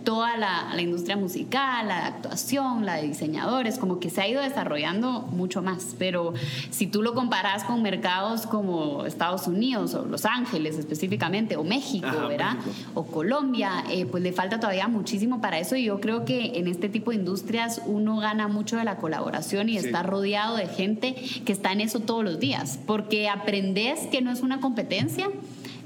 [0.05, 4.29] toda la, la industria musical, la de actuación, la de diseñadores, como que se ha
[4.29, 6.35] ido desarrollando mucho más pero
[6.71, 12.29] si tú lo comparas con mercados como Estados Unidos o Los Ángeles específicamente, o México,
[12.29, 12.57] ¿verdad?
[12.95, 16.69] O Colombia, eh, pues le falta todavía muchísimo para eso y yo creo que en
[16.69, 21.15] este tipo de industrias uno gana mucho de la colaboración y está rodeado de gente
[21.45, 25.29] que está en eso todos los días, porque aprendes que no es una competencia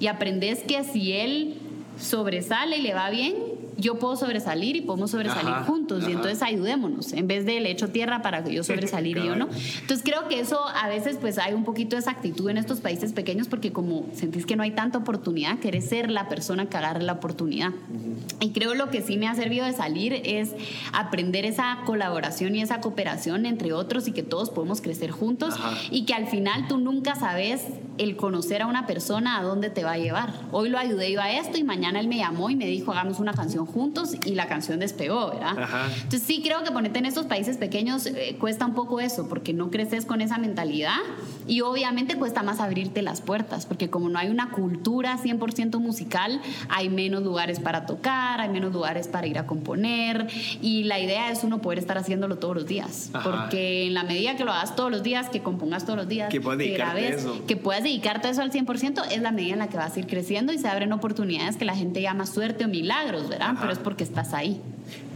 [0.01, 1.55] y aprendes que si él
[2.01, 3.35] sobresale y le va bien,
[3.77, 7.89] yo puedo sobresalir y podemos sobresalir juntos y entonces ayudémonos en vez de le echo
[7.89, 9.49] tierra para que yo sobresalir y yo no.
[9.81, 12.81] Entonces creo que eso a veces pues hay un poquito de esa actitud en estos
[12.81, 16.77] países pequeños porque como sentís que no hay tanta oportunidad, querés ser la persona que
[16.77, 17.71] agarre la oportunidad.
[18.41, 20.51] Y creo lo que sí me ha servido de salir es
[20.93, 25.55] aprender esa colaboración y esa cooperación entre otros y que todos podemos crecer juntos
[25.91, 27.63] y que al final tú nunca sabes
[27.99, 30.33] el conocer a una persona a dónde te va a llevar.
[30.51, 33.21] Hoy lo ayudé yo a esto y mañana él me llamó y me dijo hagamos
[33.21, 35.89] una canción juntos y la canción despegó, ¿verdad?
[35.95, 39.53] Entonces sí creo que ponerte en estos países pequeños eh, cuesta un poco eso, porque
[39.53, 40.99] no creces con esa mentalidad
[41.47, 46.41] y obviamente cuesta más abrirte las puertas, porque como no hay una cultura 100% musical,
[46.69, 50.29] hay menos lugares para tocar, hay menos lugares para ir a componer
[50.61, 54.37] y la idea es uno poder estar haciéndolo todos los días, porque en la medida
[54.37, 57.57] que lo hagas todos los días, que compongas todos los días, que puedas dedicarte, que
[57.57, 60.07] puedas dedicarte a eso al 100%, es la medida en la que vas a ir
[60.07, 63.52] creciendo y se abren oportunidades que la gente llama suerte o milagros, ¿verdad?
[63.61, 64.61] Pero es porque estás ahí.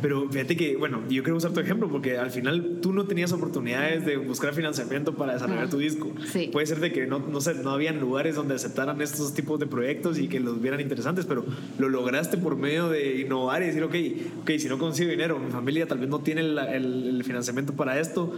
[0.03, 3.32] Pero fíjate que, bueno, yo quiero usar tu ejemplo porque al final tú no tenías
[3.32, 6.12] oportunidades de buscar financiamiento para desarrollar tu disco.
[6.32, 6.51] Sí.
[6.53, 9.66] Puede ser de que no, no, sé, no habían lugares donde aceptaran estos tipos de
[9.66, 11.45] proyectos y que los vieran interesantes, pero
[11.78, 13.95] lo lograste por medio de innovar y decir, ok,
[14.43, 17.99] okay si no consigo dinero, mi familia tal vez no tiene el, el, financiamiento para
[17.99, 18.34] esto,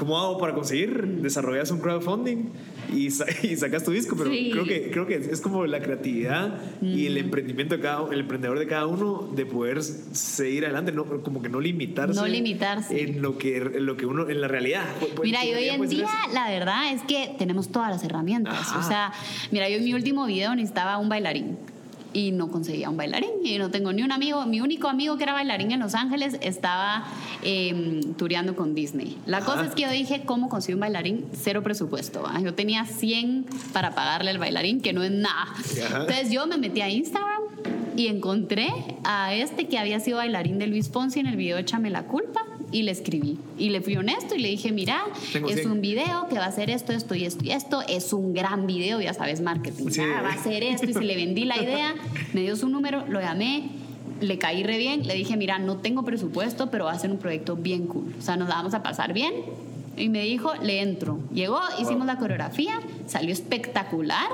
[0.00, 1.06] ¿cómo hago para conseguir?
[1.20, 2.48] Desarrollas un crowdfunding
[2.90, 3.08] y,
[3.42, 7.18] y sacas tu disco, pero creo, que, creo que es como la creatividad y el
[7.18, 11.50] emprendimiento de cada, el emprendedor de cada uno de poder seguir adelante, no, como que
[11.50, 12.18] no limitarse.
[12.18, 13.02] No limitarse.
[13.02, 14.86] En lo que, lo que uno, en la realidad.
[15.22, 18.74] Mira, y hoy en día la verdad es que tenemos todas las herramientas.
[18.76, 19.12] O sea,
[19.50, 21.58] mira, yo en mi último video necesitaba un bailarín
[22.12, 24.44] y no conseguía un bailarín y no tengo ni un amigo.
[24.46, 27.04] Mi único amigo que era bailarín en Los Ángeles estaba
[27.42, 29.18] eh, tureando con Disney.
[29.26, 31.26] La cosa es que yo dije, ¿cómo consigo un bailarín?
[31.32, 32.24] Cero presupuesto.
[32.42, 35.46] Yo tenía 100 para pagarle al bailarín, que no es nada.
[35.76, 37.42] Entonces yo me metí a Instagram
[37.96, 38.68] y encontré
[39.04, 42.44] a este que había sido bailarín de Luis Fonsi en el video Échame la culpa
[42.72, 43.38] y le escribí.
[43.58, 45.02] Y le fui honesto y le dije, mira,
[45.48, 47.82] es un video que va a ser esto, esto y esto y esto.
[47.88, 49.86] Es un gran video, ya sabes, marketing.
[50.24, 50.88] va a ser esto.
[50.88, 51.94] Y se le vendí la idea,
[52.32, 53.70] me dio su número, lo llamé
[54.20, 57.18] le caí re bien, le dije, mira, no tengo presupuesto, pero va a ser un
[57.18, 58.14] proyecto bien cool.
[58.18, 59.32] O sea, nos la vamos a pasar bien.
[59.96, 61.18] Y me dijo, le entro.
[61.32, 64.28] Llegó, hicimos la coreografía, salió espectacular.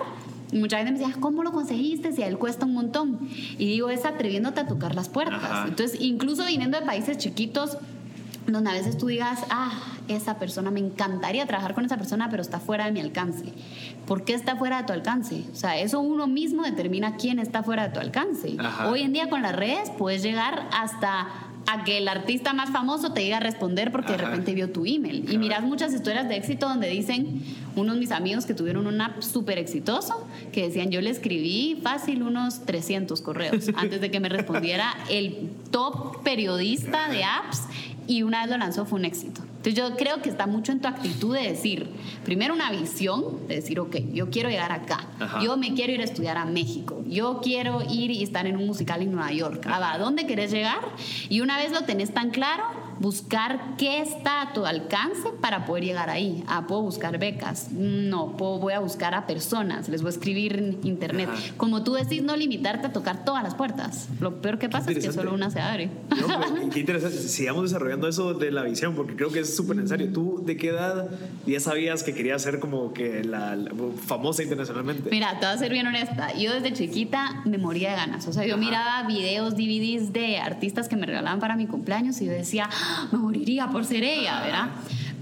[0.53, 2.13] Mucha gente me decía, ¿cómo lo conseguiste?
[2.13, 3.19] Si a él cuesta un montón.
[3.59, 5.43] Y digo, es atreviéndote a tocar las puertas.
[5.43, 5.65] Ajá.
[5.69, 7.79] Entonces, incluso viniendo de países chiquitos,
[8.47, 9.73] donde a veces tú digas, ah,
[10.09, 13.45] esa persona, me encantaría trabajar con esa persona, pero está fuera de mi alcance.
[14.07, 15.43] ¿Por qué está fuera de tu alcance?
[15.53, 18.55] O sea, eso uno mismo determina quién está fuera de tu alcance.
[18.59, 18.89] Ajá.
[18.91, 21.27] Hoy en día con las redes puedes llegar hasta
[21.69, 24.31] a que el artista más famoso te diga a responder porque de Ajá.
[24.31, 25.17] repente vio tu email.
[25.17, 25.39] Y Claro.
[25.41, 27.43] miras muchas historias de éxito donde dicen,
[27.75, 31.81] unos de mis amigos que tuvieron un app súper exitoso, que decían, yo le escribí
[31.83, 37.63] fácil unos 300 correos antes de que me respondiera el top periodista de apps
[38.07, 39.43] y una vez lo lanzó fue un éxito.
[39.57, 41.89] Entonces yo creo que está mucho en tu actitud de decir,
[42.25, 45.41] primero una visión, de decir, ok, yo quiero llegar acá, Ajá.
[45.43, 48.67] yo me quiero ir a estudiar a México, yo quiero ir y estar en un
[48.67, 50.79] musical en Nueva York, ¿a dónde querés llegar?
[51.29, 52.65] Y una vez lo tenés tan claro,
[53.01, 56.45] buscar qué está a tu alcance para poder llegar ahí.
[56.47, 60.57] Ah, puedo buscar becas, no, puedo, voy a buscar a personas, les voy a escribir
[60.57, 61.29] en internet.
[61.33, 61.55] Ajá.
[61.57, 64.09] Como tú decís, no limitarte a tocar todas las puertas.
[64.21, 65.91] Lo peor que pasa es que solo una se abre.
[66.17, 67.17] No, pero qué interesante.
[67.19, 70.13] Sigamos desarrollando eso de la visión, porque creo que es súper necesario.
[70.13, 71.09] ¿Tú de qué edad
[71.47, 73.71] ya sabías que querías ser como que la, la
[74.07, 75.11] famosa internacionalmente?
[75.11, 76.35] Mira, te voy a ser bien honesta.
[76.35, 78.27] Yo desde chiquita me moría de ganas.
[78.27, 82.27] O sea, yo miraba videos, DVDs de artistas que me regalaban para mi cumpleaños y
[82.27, 84.69] yo decía, "Ah, me moriría por ser ella, ¿verdad?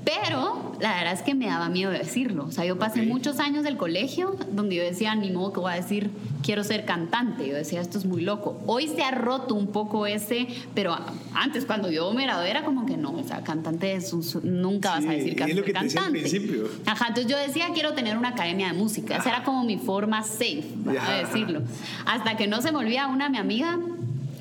[0.05, 2.45] Pero la verdad es que me daba miedo decirlo.
[2.45, 3.07] O sea, yo pasé Ok.
[3.07, 6.11] muchos años del colegio donde yo decía, ni modo que voy a decir,
[6.43, 7.49] quiero ser cantante.
[7.49, 8.61] Yo decía, esto es muy loco.
[8.67, 10.95] Hoy se ha roto un poco ese, pero
[11.35, 14.91] antes cuando yo me gradué era como que no, o sea, cantante es un nunca
[14.91, 16.29] vas a Sí, decir que es lo que te decía al cantante.
[16.29, 16.69] principio.
[16.85, 19.17] Ajá, entonces yo decía, quiero tener una academia de música.
[19.17, 21.63] Esa era como mi forma safe, para decirlo.
[22.05, 23.79] Hasta que no se me olvida una, mi amiga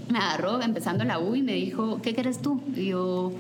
[0.10, 2.62] me agarró empezando la U y me dijo, ¿qué quieres tú?
[2.76, 3.32] Y yo,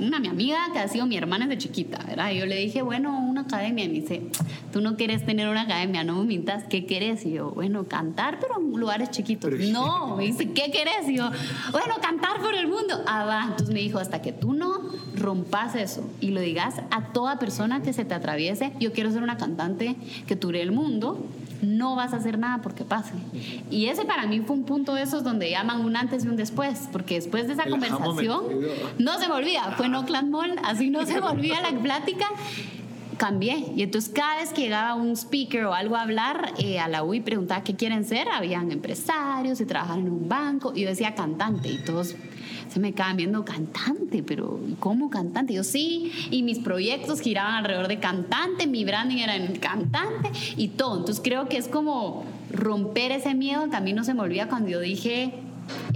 [0.00, 2.30] una mi amiga que ha sido mi hermana desde chiquita, ¿verdad?
[2.30, 3.84] Y yo le dije, bueno, una academia.
[3.84, 4.22] Y me dice,
[4.72, 7.24] tú no quieres tener una academia, no me mintas, ¿qué quieres?
[7.26, 9.50] Y yo, bueno, cantar, pero en lugares chiquitos.
[9.50, 11.08] Pero- no, me dice, ¿qué quieres?
[11.08, 11.30] Y yo,
[11.72, 13.02] bueno, cantar por el mundo.
[13.06, 13.42] Ah, va.
[13.44, 14.78] Entonces me dijo, hasta que tú no
[15.16, 19.22] rompas eso y lo digas a toda persona que se te atraviese, yo quiero ser
[19.22, 19.96] una cantante
[20.26, 21.18] que ture el mundo,
[21.62, 23.12] no vas a hacer nada porque pase.
[23.70, 26.36] Y ese para mí fue un punto de esos donde llaman un antes y un
[26.36, 28.44] después, porque después de esa El conversación,
[28.98, 32.26] no se me olvida, fue en Oakland Mall, así no se me olvida la plática.
[33.18, 33.72] Cambié.
[33.76, 37.02] Y entonces cada vez que llegaba un speaker o algo a hablar eh, a la
[37.02, 40.72] UI preguntaba qué quieren ser, habían empresarios y trabajar en un banco.
[40.74, 42.14] Y yo decía cantante y todos
[42.68, 45.54] se me quedaban viendo cantante, pero ¿cómo cantante?
[45.54, 50.68] Yo sí, y mis proyectos giraban alrededor de cantante, mi branding era en cantante y
[50.68, 50.98] todo.
[50.98, 54.80] Entonces creo que es como romper ese miedo, también no se me olvida cuando yo
[54.80, 55.32] dije,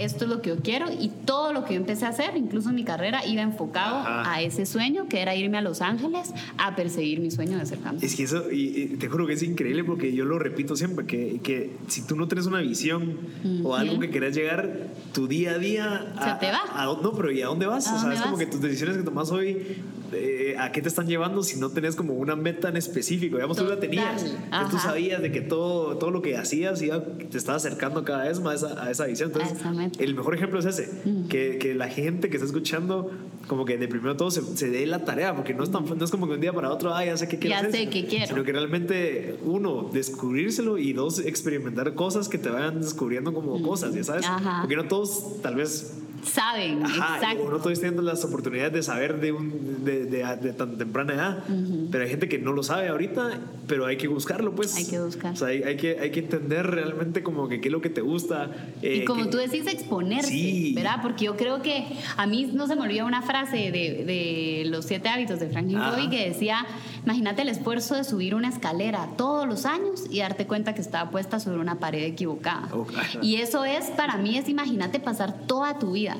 [0.04, 2.70] esto es lo que yo quiero y todo lo que yo empecé a hacer, incluso
[2.72, 4.32] mi carrera, iba enfocado Ajá.
[4.34, 7.78] a ese sueño que era irme a Los Ángeles a perseguir mi sueño de ser
[7.78, 8.06] cantante.
[8.06, 11.06] Es que eso, y, y te juro que es increíble porque yo lo repito siempre,
[11.06, 13.16] que, que si tú no tienes una visión
[13.64, 16.12] o algo que querés llegar, tu día a día...
[16.22, 16.60] Se a- te va.
[16.70, 17.86] a- a- no, pero ¿y a dónde vas?
[17.88, 19.76] ¿A o sea, es como que tus decisiones que tomas hoy,
[20.12, 23.36] eh, ¿a qué te están llevando si no tenés como una meta en específico?
[23.36, 23.88] Digamos, tú la Total.
[23.90, 28.04] tenías, que tú sabías de que todo, todo lo que hacías iba, te estaba acercando
[28.04, 29.30] cada vez más a, esa visión.
[29.30, 29.91] Entonces, A esa meta.
[29.98, 30.88] El mejor ejemplo es ese,
[31.28, 33.10] que, que la gente que está escuchando,
[33.46, 36.04] como que de primero todo se, se dé la tarea, porque no es, tan, no
[36.04, 37.90] es como que un día para otro, ah, ya sé qué quiero Ya hacer", sé
[37.90, 38.26] qué quiero.
[38.26, 43.94] Sino que realmente, uno, descubrírselo y dos, experimentar cosas que te vayan descubriendo como cosas,
[43.94, 44.26] ya sabes.
[44.26, 44.62] Ajá.
[44.62, 47.50] Porque no todos, tal vez, Saben, Ajá, exacto.
[47.50, 51.44] no todos tienen las oportunidades de saber de, un, de, de, de tan temprana edad,
[51.90, 54.74] pero hay gente que no lo sabe ahorita, pero hay que buscarlo, pues.
[54.76, 55.32] Hay que buscar.
[55.32, 57.90] O sea, hay, hay que, hay que entender realmente como que qué es lo que
[57.90, 58.50] te gusta.
[58.82, 60.72] eh, Y como que- tú decís, exponerse, Sí.
[60.74, 61.00] ¿verdad?
[61.02, 61.84] Porque yo creo que
[62.16, 65.78] a mí no se me olvida una frase de, de los siete hábitos de Franklin.
[65.80, 66.64] Covey que decía,
[67.04, 71.10] imagínate el esfuerzo de subir una escalera todos los años y darte cuenta que estaba
[71.10, 72.68] puesta sobre una pared equivocada.
[72.72, 72.86] Oh.
[73.22, 76.11] Y eso es, para mí, es imagínate pasar toda tu vida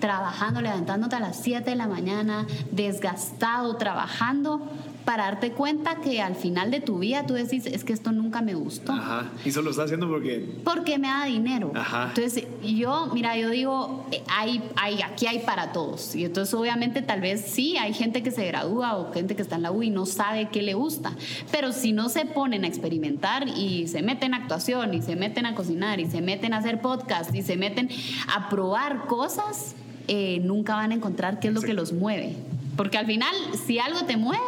[0.00, 4.70] trabajando, levantándote a las 7 de la mañana, desgastado, trabajando,
[5.04, 8.40] para darte cuenta que al final de tu vida tú decís, es que esto nunca
[8.40, 10.60] me gustó Ajá, y solo lo está haciendo porque...
[10.64, 11.72] porque me da dinero.
[11.74, 12.08] Ajá.
[12.08, 16.14] Entonces, yo, mira, yo digo, eh, hay, hay, aquí hay para todos.
[16.14, 19.56] Y entonces, obviamente, tal vez sí, hay gente que se gradúa o gente que está
[19.56, 21.12] en la U y no sabe qué le gusta.
[21.50, 25.46] Pero si no se ponen a experimentar y se meten a actuación y se meten
[25.46, 27.88] a cocinar y se meten a hacer podcast y se meten
[28.34, 29.74] a probar cosas,
[30.08, 32.36] eh, nunca van a encontrar qué es lo que los mueve.
[32.76, 33.34] Porque al final,
[33.66, 34.42] si algo te mueve,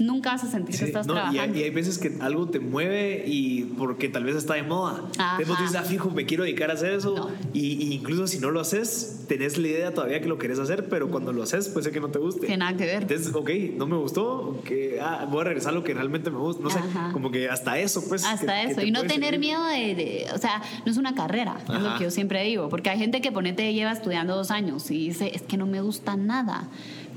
[0.00, 1.58] nunca vas a sentir que estás no, y, hay, trabajando.
[1.58, 5.04] y hay veces que algo te mueve y porque tal vez está de moda.
[5.18, 5.36] Ajá.
[5.40, 7.14] Entonces dices, ah, fijo, me quiero dedicar a hacer eso.
[7.16, 7.30] No.
[7.52, 10.88] Y, y incluso si no lo haces, tenés la idea todavía que lo querés hacer,
[10.88, 12.40] pero cuando lo haces, puede ser que no te guste.
[12.46, 13.02] Tiene nada que ver.
[13.02, 16.38] Entonces, ok, no me gustó, que ah, voy a regresar a lo que realmente me
[16.38, 16.62] gusta.
[16.62, 17.10] No sé, Ajá.
[17.12, 18.24] como que hasta eso, pues.
[18.24, 18.80] Hasta que- que eso.
[18.80, 21.88] te Y no tener miedo de, de- O sea, no es una carrera, es lo
[21.88, 21.98] Ajá.
[21.98, 22.68] que yo siempre digo.
[22.68, 25.80] Porque hay gente que ponete lleva estudiando dos años y dice, es que no me
[25.80, 26.68] gusta nada.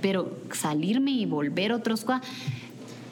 [0.02, 2.22] Pero salirme y volver otros cosas.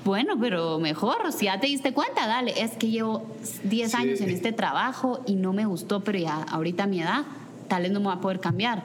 [0.04, 2.60] Bueno, pero mejor, si ya te diste cuenta, dale.
[2.60, 3.24] Es que llevo
[3.64, 3.98] 10 Sí.
[3.98, 7.24] años en este trabajo y no me gustó, pero ya ahorita a mi edad,
[7.68, 8.84] tal vez no me va a poder cambiar.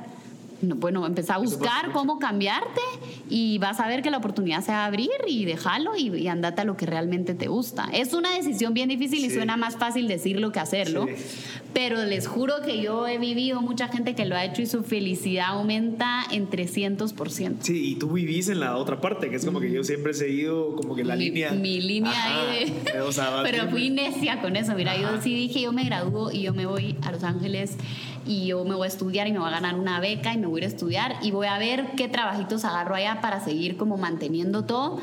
[0.63, 2.81] No, bueno, empezá a buscar cómo cambiarte
[3.29, 6.29] y vas a ver que la oportunidad se va a abrir y déjalo y, y
[6.29, 7.89] andate a lo que realmente te gusta.
[7.93, 11.13] Es una decisión bien difícil y suena más fácil decirlo que hacerlo, Sí.
[11.75, 14.83] pero les juro que yo he vivido mucha gente que lo ha hecho y su
[14.83, 17.57] felicidad aumenta en 300%.
[17.61, 20.15] Sí, y tú vivís en la otra parte, que es como que yo siempre he
[20.15, 21.53] seguido como que la mi, línea.
[21.53, 22.51] mi línea Ajá.
[22.53, 25.73] ahí de- O sea, vas pero fui necia con eso mira yo sí dije yo
[25.73, 27.77] me gradúo y yo me voy a Los Ángeles
[28.27, 30.47] y yo me voy a estudiar y me voy a ganar una beca y me
[30.47, 33.77] voy a ir a estudiar y voy a ver qué trabajitos agarro allá para seguir
[33.77, 35.01] como manteniendo todo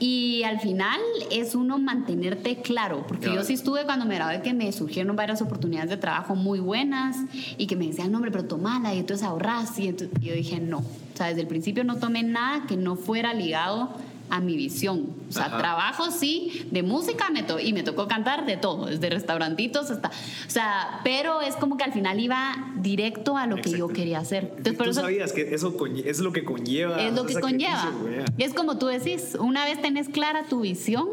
[0.00, 1.00] y al final
[1.32, 3.40] es uno mantenerte claro, porque Claro.
[3.40, 7.16] yo sí estuve cuando me gradué que me surgieron varias oportunidades de trabajo muy buenas
[7.56, 9.76] y que me decían, no, hombre, pero tomala y entonces ahorras.
[9.78, 10.78] Y entonces yo dije, no.
[10.78, 13.90] O sea, desde el principio no tomé nada que no fuera ligado
[14.30, 15.06] a mi visión.
[15.28, 15.58] O sea, Ajá.
[15.58, 20.08] trabajo sí, de música me to y me tocó cantar de todo, desde restaurantitos hasta.
[20.08, 24.18] O sea, pero es como que al final iba directo a lo que yo quería
[24.18, 24.52] hacer.
[24.56, 25.74] Entonces, Tú eso sabías que eso
[26.04, 27.02] es lo que conlleva.
[27.02, 27.92] es lo que conlleva.
[28.36, 31.08] Y es como tú decís, una vez tenés clara tu visión,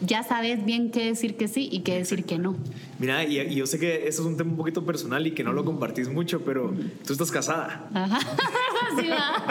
[0.00, 2.56] ya sabes bien qué decir que sí y qué decir que no.
[2.98, 5.44] Mira, y, y yo sé que eso es un tema un poquito personal y que
[5.44, 6.72] no lo compartís mucho, pero
[7.06, 7.88] tú estás casada.
[7.94, 8.18] Ajá.
[8.98, 9.44] Sí va.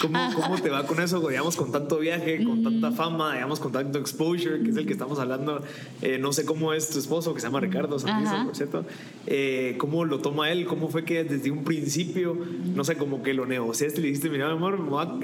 [0.00, 3.72] ¿Cómo, ¿Cómo te va con eso, digamos, con tanto viaje, con tanta fama, digamos, con
[3.72, 5.62] tanto exposure, que es el que estamos hablando?
[6.02, 8.84] Eh, no sé cómo es tu esposo, que se llama Ricardo Santizo, por cierto.
[9.26, 10.66] Eh, ¿Cómo lo toma él?
[10.66, 12.36] ¿Cómo fue que desde un principio,
[12.74, 14.78] no sé, como que lo negociaste y le dijiste, mira, mi amor,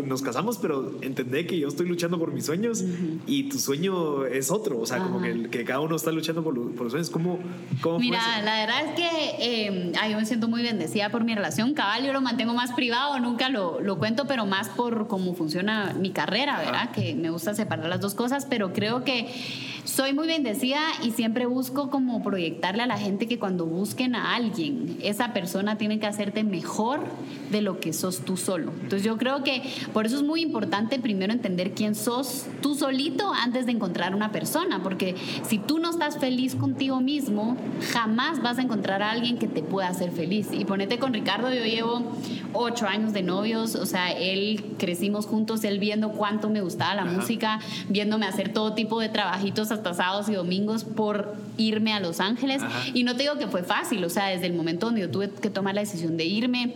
[0.05, 2.85] nos casamos, pero entendé que yo estoy luchando por mis sueños
[3.27, 4.81] y tu sueño es otro?
[4.81, 5.27] O sea, como Ajá.
[5.27, 7.11] que, que cada uno está luchando por, lo- por los sueños.
[7.11, 7.39] ¿Cómo,
[7.83, 8.45] cómo fue Mira, eso?
[8.45, 9.09] la verdad es que
[9.41, 11.75] eh, ay, yo me siento muy bendecida por mi relación.
[11.75, 15.95] Cabal, yo lo mantengo más privado, nunca lo, lo cuento, pero más por cómo funciona
[15.99, 16.91] mi carrera, ¿verdad?
[16.93, 19.29] Que me gusta separar las dos cosas, pero creo que
[19.85, 24.35] soy muy bendecida y siempre busco como proyectarle a la gente que cuando busquen a
[24.35, 27.01] alguien, esa persona tiene que hacerte mejor
[27.51, 28.73] de lo que sos tú solo.
[28.83, 33.33] Entonces yo creo que por eso es muy importante primero entender quién sos tú solito
[33.35, 34.44] antes de encontrar una persona,
[34.83, 35.15] porque
[35.47, 37.57] si tú no estás feliz contigo mismo,
[37.93, 40.49] jamás vas a encontrar a alguien que te pueda hacer feliz.
[40.53, 42.03] Y ponete con Ricardo, yo llevo
[42.53, 47.03] ocho años de novios, o sea, él crecimos juntos, él viendo cuánto me gustaba la
[47.03, 47.13] Ajá.
[47.13, 52.21] música, viéndome hacer todo tipo de trabajitos hasta sábados y domingos por irme a Los
[52.21, 52.63] Ángeles.
[52.63, 52.81] Ajá.
[52.95, 55.31] Y no te digo que fue fácil, o sea, desde el momento donde yo tuve
[55.31, 56.75] que tomar la decisión de irme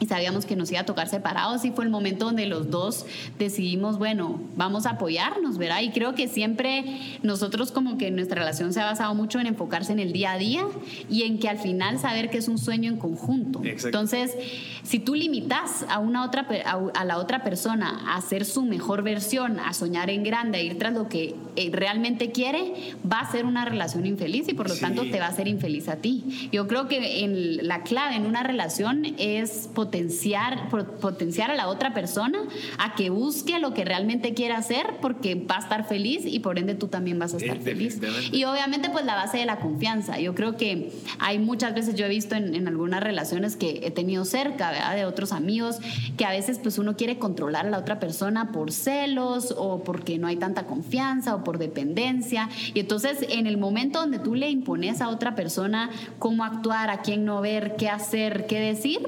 [0.00, 3.06] y sabíamos que nos iba a tocar separados y fue el momento donde los dos
[3.38, 5.82] decidimos, bueno, vamos a apoyarnos, ¿verdad?
[5.82, 6.84] Y creo que siempre
[7.22, 10.38] nosotros como que nuestra relación se ha basado mucho en enfocarse en el día a
[10.38, 10.64] día
[11.08, 13.60] y en que al final saber que es un sueño en conjunto.
[13.64, 13.88] Exacto.
[13.88, 14.36] Entonces,
[14.82, 16.46] si tú limitas a una otra
[16.94, 20.78] a, la otra persona a ser su mejor versión, a soñar en grande, a ir
[20.78, 21.34] tras lo que
[21.72, 22.72] realmente quiere,
[23.10, 24.80] va a ser una relación infeliz y por lo Sí.
[24.80, 26.48] tanto te va a hacer infeliz a ti.
[26.52, 30.68] Yo creo que en la clave en una relación es potenciar
[31.00, 32.38] potenciar a la otra persona
[32.78, 36.58] a que busque lo que realmente quiere hacer porque va a estar feliz y por
[36.58, 38.00] ende tú también vas a estar Eh, feliz.
[38.32, 40.18] Y obviamente pues la base de la confianza.
[40.18, 43.90] Yo creo que hay muchas veces, yo he visto en, en algunas relaciones que he
[43.90, 44.96] tenido cerca, ¿verdad?
[44.96, 45.76] De otros amigos,
[46.16, 50.18] que a veces pues uno quiere controlar a la otra persona por celos o porque
[50.18, 52.48] no hay tanta confianza o por dependencia.
[52.72, 57.02] Y entonces en el momento donde tú le impones a otra persona cómo actuar, a
[57.02, 59.00] quién no ver, qué hacer, qué decir,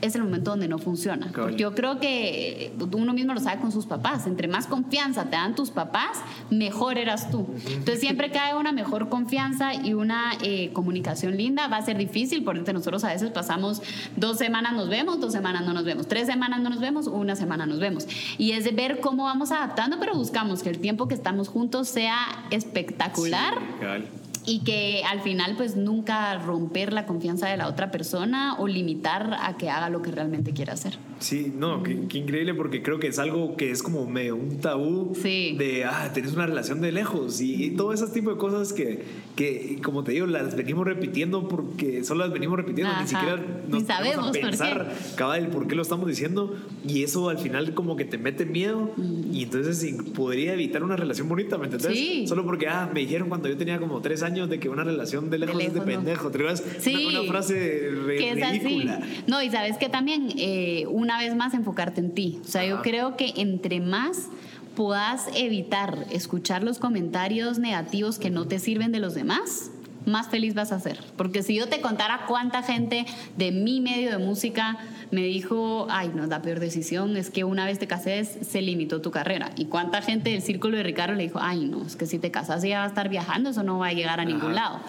[0.00, 1.30] es el momento donde no funciona.
[1.34, 4.26] Porque yo creo que uno mismo lo sabe con sus papás.
[4.26, 6.18] Entre más confianza te dan tus papás,
[6.50, 7.46] mejor eras tú.
[7.66, 11.68] Entonces siempre cae una mejor confianza y una eh, comunicación linda.
[11.68, 13.82] Va a ser difícil porque nosotros a veces pasamos
[14.16, 17.36] dos semanas nos vemos, dos semanas no nos vemos, tres semanas no nos vemos, una
[17.36, 18.06] semana nos vemos.
[18.38, 21.88] Y es de ver cómo vamos adaptando, pero buscamos que el tiempo que estamos juntos
[21.88, 22.16] sea
[22.50, 24.17] espectacular Sí.
[24.48, 29.36] Y que al final pues nunca romper la confianza de la otra persona o limitar
[29.38, 30.98] a que haga lo que realmente quiera hacer.
[31.20, 34.60] Sí, no, qué, qué increíble porque creo que es algo que es como medio un
[34.60, 35.54] tabú Sí.
[35.58, 39.02] de, ah, tenés una relación de lejos y, y todo ese tipo de cosas que,
[39.34, 43.02] que, como te digo, las venimos repitiendo porque solo las venimos repitiendo, Ajá.
[43.02, 44.40] ni siquiera nos sabemos a por qué.
[44.40, 46.54] pensar cabal por qué lo estamos diciendo
[46.86, 48.92] y eso al final como que te mete miedo
[49.32, 51.90] y entonces sí, podría evitar una relación bonita, ¿me entendés?
[51.90, 51.94] Mm.
[51.94, 52.26] Sí.
[52.28, 55.30] Solo porque, ah, me dijeron cuando yo tenía como tres años de que una relación
[55.30, 55.92] de lejos, es de lejos no.
[56.04, 56.62] pendejo, ¿te acuerdas?
[56.78, 57.06] Sí.
[57.08, 58.58] Una, una frase re- que es así.
[58.60, 59.00] ridícula.
[59.26, 62.40] No, y sabes que también, eh, una vez más, enfocarte en ti.
[62.44, 64.28] O sea, yo creo que entre más
[64.76, 69.70] puedas evitar escuchar los comentarios negativos que no te sirven de los demás,
[70.08, 70.98] más feliz vas a ser.
[71.16, 73.06] Porque si yo te contara cuánta gente
[73.36, 74.78] de mi medio de música
[75.10, 79.00] me dijo, ay, no, la peor decisión es que una vez te cases se limitó
[79.00, 79.50] tu carrera.
[79.56, 82.30] Y cuánta gente del círculo de Ricardo le dijo, ay, no, es que si te
[82.30, 84.80] casas ya va a estar viajando, eso no va a llegar a ningún lado.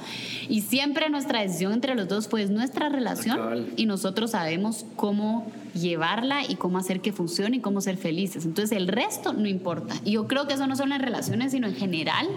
[0.49, 5.51] Y siempre nuestra decisión entre los dos fue es nuestra relación y nosotros sabemos cómo
[5.73, 8.45] llevarla y cómo hacer que funcione y cómo ser felices.
[8.45, 9.95] Entonces el resto no importa.
[10.03, 12.27] Y yo creo que eso no son las relaciones, sino en general.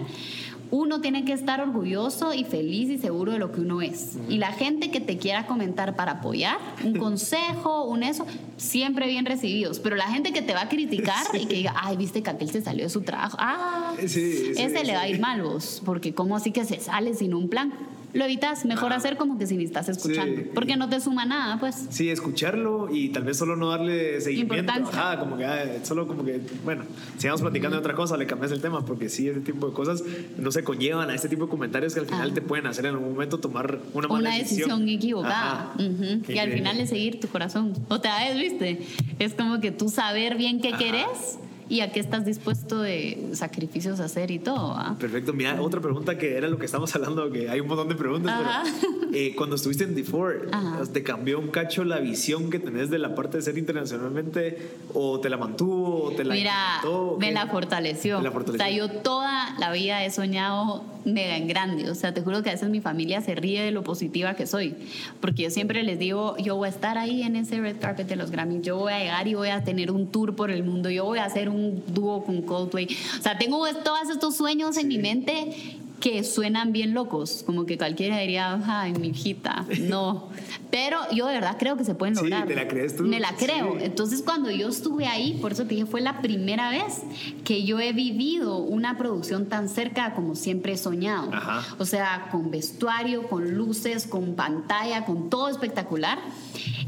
[0.75, 4.17] Uno tiene que estar orgulloso y feliz y seguro de lo que uno es.
[4.27, 8.25] Y la gente que te quiera comentar para apoyar, un consejo, un eso,
[8.57, 9.77] siempre bien recibidos.
[9.77, 12.49] Pero la gente que te va a criticar y que diga, ay, viste que aquel
[12.49, 15.79] se salió de su trabajo, ah, Sí, sí, ese le va a ir mal vos,
[15.85, 17.71] porque ¿cómo así que se sale sin un plan?
[18.13, 18.97] Lo evitas, mejor Ajá.
[18.97, 20.49] hacer como que si ni estás escuchando, Sí.
[20.53, 21.87] porque no te suma nada, pues.
[21.89, 24.71] Sí, escucharlo y tal vez solo no darle seguimiento.
[24.71, 26.83] Ajá, como que, ah, solo como que, bueno,
[27.17, 30.03] sigamos platicando de otra cosa, le cambias el tema, porque sí, ese tipo de cosas
[30.37, 32.33] no se conllevan a este tipo de comentarios que al final Ah.
[32.35, 35.71] te pueden hacer en algún momento tomar una mala Una decisión equivocada.
[35.73, 35.73] Ajá.
[35.75, 36.21] Ujú.
[36.25, 37.73] Qué Y al final es seguir tu corazón.
[37.89, 38.85] Otra vez, ¿viste?
[39.19, 40.77] Es como que tú saber bien qué Ajá.
[40.77, 41.39] querés
[41.69, 44.73] y a qué estás dispuesto de sacrificios a hacer y todo.
[44.75, 44.95] ¿ah?
[44.99, 47.95] Perfecto, mira, otra pregunta que era lo que estamos hablando, que hay un montón de
[47.95, 48.63] preguntas, Ajá.
[48.63, 50.83] pero eh, cuando estuviste en D4, Ajá.
[50.91, 55.19] ¿te cambió un cacho la visión que tenés de la parte de ser internacionalmente o
[55.19, 58.17] te la mantuvo o te la Mira, incrementó, o me la fortaleció.
[58.17, 58.65] Me la fortaleció.
[58.65, 61.89] O sea, yo toda la vida he soñado mega en grande.
[61.89, 64.47] O sea, te juro que a veces mi familia se ríe de lo positiva que
[64.47, 64.75] soy.
[65.19, 68.15] Porque yo siempre les digo, yo voy a estar ahí en ese red carpet de
[68.15, 68.61] los Grammys.
[68.61, 70.89] Yo voy a llegar y voy a tener un tour por el mundo.
[70.89, 71.52] Yo voy a hacer un
[71.87, 72.87] dúo con Coldplay.
[73.19, 77.77] O sea, tengo todos estos sueños en mi mente que suenan bien locos, como que
[77.77, 80.27] cualquiera diría, ay, mi hijita, no.
[80.69, 82.45] Pero yo de verdad creo que se pueden Sí, lograr.
[82.45, 83.03] ¿te la crees tú?
[83.03, 83.77] Me la creo.
[83.77, 83.85] Sí.
[83.85, 87.03] Entonces, cuando yo estuve ahí, por eso te dije, fue la primera vez
[87.45, 91.33] que yo he vivido una producción tan cerca como siempre he soñado.
[91.33, 91.63] Ajá.
[91.79, 96.19] O sea, con vestuario, con luces, con pantalla, con todo espectacular.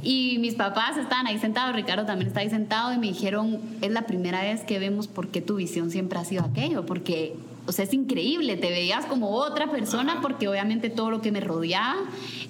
[0.03, 3.91] Y mis papás estaban ahí sentados, Ricardo también está ahí sentado, y me dijeron, es
[3.91, 7.37] la primera vez que vemos por qué tu visión siempre ha sido aquello, porque...
[7.67, 11.39] O sea, es increíble, te veías como otra persona porque obviamente todo lo que me
[11.39, 11.95] rodeaba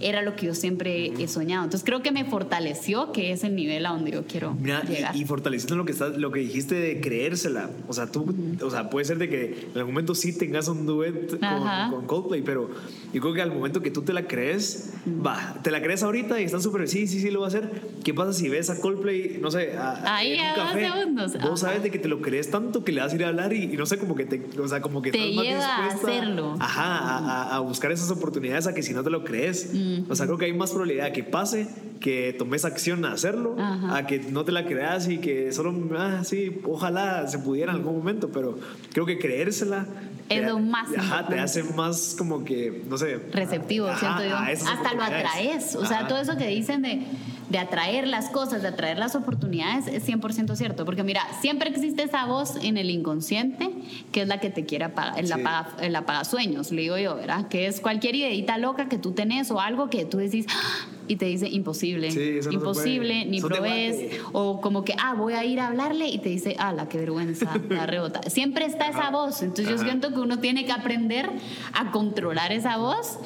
[0.01, 1.63] era lo que yo siempre he soñado.
[1.63, 5.15] Entonces creo que me fortaleció, que es el nivel a donde yo quiero Mira, llegar.
[5.15, 7.69] y, fortaleciendo lo que estás, lo que dijiste de creérsela.
[7.87, 10.85] O sea, tú, o sea, puede ser de que en algún momento sí tengas un
[10.85, 12.69] duet con, con Coldplay, pero
[13.13, 16.41] yo creo que al momento que tú te la crees, va, te la crees ahorita
[16.41, 17.71] y estás súper, sí, sí, sí, lo va a hacer.
[18.03, 20.91] ¿Qué pasa si ves a Coldplay, no sé, a, Ahí en un a dos café?
[20.91, 21.33] segundos.
[21.33, 21.57] Vos Ajá.
[21.57, 23.63] sabes de que te lo crees tanto que le vas a ir a hablar y,
[23.63, 26.55] y no sé, como que te, o sea, como que Te lleva a hacerlo.
[26.59, 26.83] Ajá,
[27.17, 29.71] a, a- buscar esas oportunidades a que si no te lo crees.
[30.09, 31.67] O sea, creo que hay más probabilidad de que pase,
[31.99, 33.97] que tomes acción a hacerlo, Ajá.
[33.97, 37.77] a que no te la creas y que solo, ah, sí, ojalá se pudiera en
[37.77, 38.59] algún momento, pero
[38.93, 39.85] creo que creérsela.
[40.27, 43.19] Es te- lo más Ajá, te hace más como que, no sé.
[43.31, 44.35] receptivo, ajá, siento yo.
[44.69, 45.75] Hasta lo atraes.
[45.75, 47.03] O sea, todo eso que dicen de,
[47.49, 50.83] de atraer las cosas, de atraer las oportunidades, es 100% cierto.
[50.85, 53.69] Porque mira, siempre existe esa voz en el inconsciente
[54.11, 55.33] que es la que te quiere apagar, el, Sí.
[55.33, 57.47] apaga, el apagasueños, le digo yo, ¿verdad?
[57.47, 61.17] Que es cualquier ideita loca que tú tenés o algo que tú decís "Ah", y
[61.17, 64.19] te dice imposible, Sí, no imposible, ni guate.
[64.33, 66.97] O como que, ah, voy a ir a hablarle y te dice, ah, la qué
[66.97, 68.21] vergüenza, la rebota.
[68.29, 69.43] Siempre está esa voz.
[69.43, 71.29] Entonces yo siento que uno tiene que aprender
[71.73, 73.19] a controlar esa voz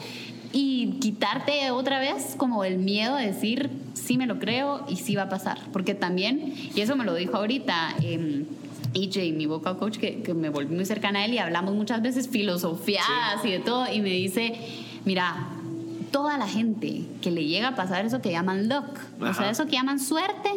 [0.51, 5.15] y quitarte otra vez como el miedo de decir, sí me lo creo y sí
[5.15, 5.59] va a pasar.
[5.71, 8.45] Porque también, y eso me lo dijo ahorita, eh,
[8.93, 12.01] EJ, mi vocal coach, que, que me volví muy cercana a él y hablamos muchas
[12.01, 14.55] veces filosofiadas y de todo, y me dice,
[15.05, 15.49] mira,
[16.11, 18.85] toda la gente que le llega a pasar eso que llaman luck,
[19.17, 19.49] o sea, Ajá.
[19.49, 20.49] eso que llaman suerte,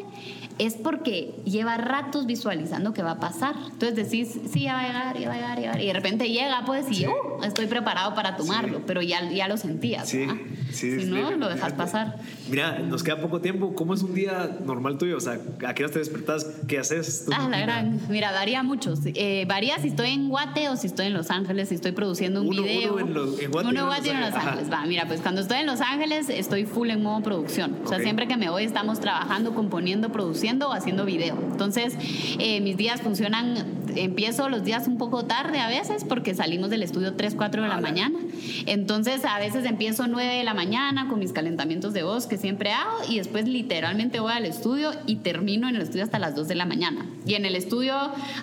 [0.59, 3.55] es porque lleva ratos visualizando que va a pasar.
[3.73, 5.81] Entonces decís, sí, ya va a llegar, ya va a llegar, ya va a llegar.
[5.81, 7.07] Y de repente llega, pues, y Sí.
[7.07, 8.85] "Uh, estoy preparado para tomarlo, Sí.
[8.87, 10.09] pero ya, ya lo sentías.
[10.09, 10.35] Sí, ¿verdad?
[10.71, 12.19] sí, si no, lo dejas pasar.
[12.51, 13.75] Mira, nos queda poco tiempo.
[13.75, 15.17] ¿Cómo es un día normal tuyo?
[15.17, 16.45] O sea, ¿a qué hora te despertás?
[16.69, 17.25] ¿Qué haces?
[17.25, 17.99] ¿Tu Ah, la gran.
[18.11, 18.93] Mira, varía mucho.
[19.07, 22.43] Eh, varía si estoy en Guate o si estoy en Los Ángeles, si estoy produciendo
[22.43, 22.93] un Uno- video.
[22.95, 24.47] uno en lo- en Guate y Uno en Guate y en Los Ángeles.
[24.49, 24.73] Ángeles.
[24.73, 27.79] Va, mira, pues cuando estoy en Los Ángeles, estoy estoy full en modo producción.
[27.83, 31.35] O sea, siempre que me voy estamos trabajando, componiendo, produciendo o haciendo video.
[31.51, 31.97] Entonces,
[32.39, 33.55] eh, mis días funcionan,
[33.97, 37.69] empiezo los días un poco tarde a veces porque salimos del estudio 3, 4 de
[37.69, 38.19] la mañana.
[38.67, 42.73] Entonces, a veces empiezo 9 de la mañana con mis calentamientos de voz que siempre
[42.73, 46.49] hago y después literalmente voy al estudio y termino en el estudio hasta las 2
[46.49, 47.07] de la mañana.
[47.27, 47.95] Y en el estudio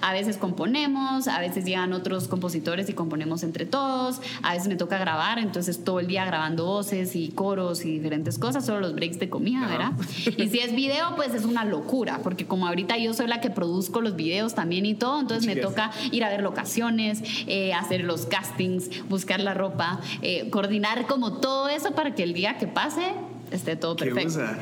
[0.01, 4.75] a veces componemos, a veces llegan otros compositores y componemos entre todos, a veces me
[4.75, 8.95] toca grabar, entonces todo el día grabando voces y coros y diferentes cosas, solo los
[8.95, 9.69] breaks de comida, Ajá.
[9.69, 9.91] ¿verdad?
[10.37, 13.49] Y si es video, pues es una locura, porque como ahorita yo soy la que
[13.49, 18.03] produzco los videos también y todo, entonces me toca ir a ver locaciones, eh, hacer
[18.03, 22.67] los castings, buscar la ropa, eh, coordinar como todo eso para que el día que
[22.67, 23.13] pase
[23.51, 24.29] esté todo ¿Qué perfecto.
[24.29, 24.59] usa?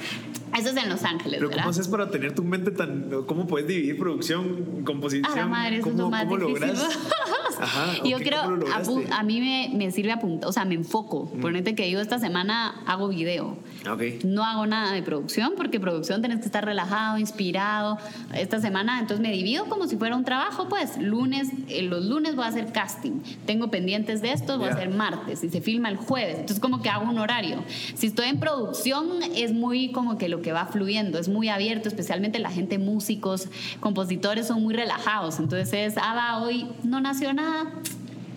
[0.57, 1.63] Eso es en Los Ángeles, Pero ¿verdad?
[1.63, 3.09] ¿cómo haces para tener tu mente tan...
[3.25, 5.31] ¿Cómo puedes dividir producción, composición?
[5.31, 6.67] A la madre, eso es ¿Cómo, lo más cómo difícil.
[6.67, 6.99] logras?
[7.59, 10.75] Ajá, yo creo, ¿cómo lo a, a mí me, me sirve apuntar, o sea, me
[10.75, 11.31] enfoco.
[11.33, 11.39] Mm.
[11.39, 13.57] Ponete que yo esta semana hago video.
[13.89, 14.23] Ok.
[14.25, 17.97] No hago nada de producción porque producción tenés que estar relajado, inspirado.
[18.35, 22.35] Esta semana entonces me divido como si fuera un trabajo, pues lunes, eh, los lunes
[22.35, 23.21] voy a hacer casting.
[23.45, 26.35] Tengo pendientes de esto, voy a hacer martes y se filma el jueves.
[26.35, 27.63] Entonces como que hago un horario.
[27.95, 31.89] Si estoy en producción es muy como que lo que va fluyendo, es muy abierto,
[31.89, 33.47] especialmente la gente músicos,
[33.79, 35.39] compositores son muy relajados.
[35.39, 37.71] Entonces es, ah, va, hoy no nació nada.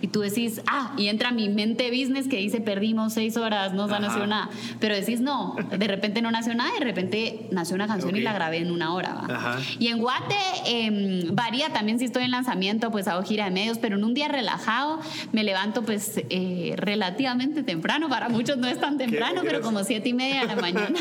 [0.01, 3.83] Y tú decís, ah, y entra mi mente business que dice, perdimos seis horas, no
[3.83, 3.99] Ajá.
[3.99, 4.49] nació nada.
[4.79, 8.33] Pero decís, no, de repente no nació nada, de repente nació una canción y la
[8.33, 9.13] grabé en una hora.
[9.13, 9.35] ¿va?
[9.35, 9.59] Ajá.
[9.79, 10.35] Y en Guate
[10.65, 14.13] em, varía también si estoy en lanzamiento, pues hago gira de medios, pero en un
[14.13, 14.99] día relajado
[15.31, 20.09] me levanto pues eh, relativamente temprano, para muchos no es tan temprano, pero como siete
[20.09, 20.99] y media de la mañana.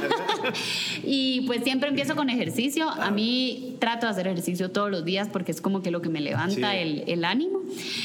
[1.05, 2.91] y pues siempre empiezo con ejercicio.
[2.91, 6.09] A mí trato de hacer ejercicio todos los días porque es como que lo que
[6.09, 6.79] me levanta Sí.
[6.79, 7.59] el, el ánimo.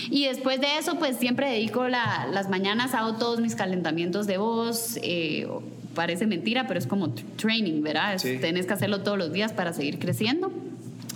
[0.09, 4.37] Y después de eso, pues siempre dedico la- las mañanas, hago todos mis calentamientos de
[4.37, 4.97] voz.
[5.03, 5.47] eh,
[5.93, 8.17] parece mentira, pero es como training, ¿verdad?
[8.17, 8.37] Sí.
[8.41, 10.51] Tenés que hacerlo todos los días para seguir creciendo.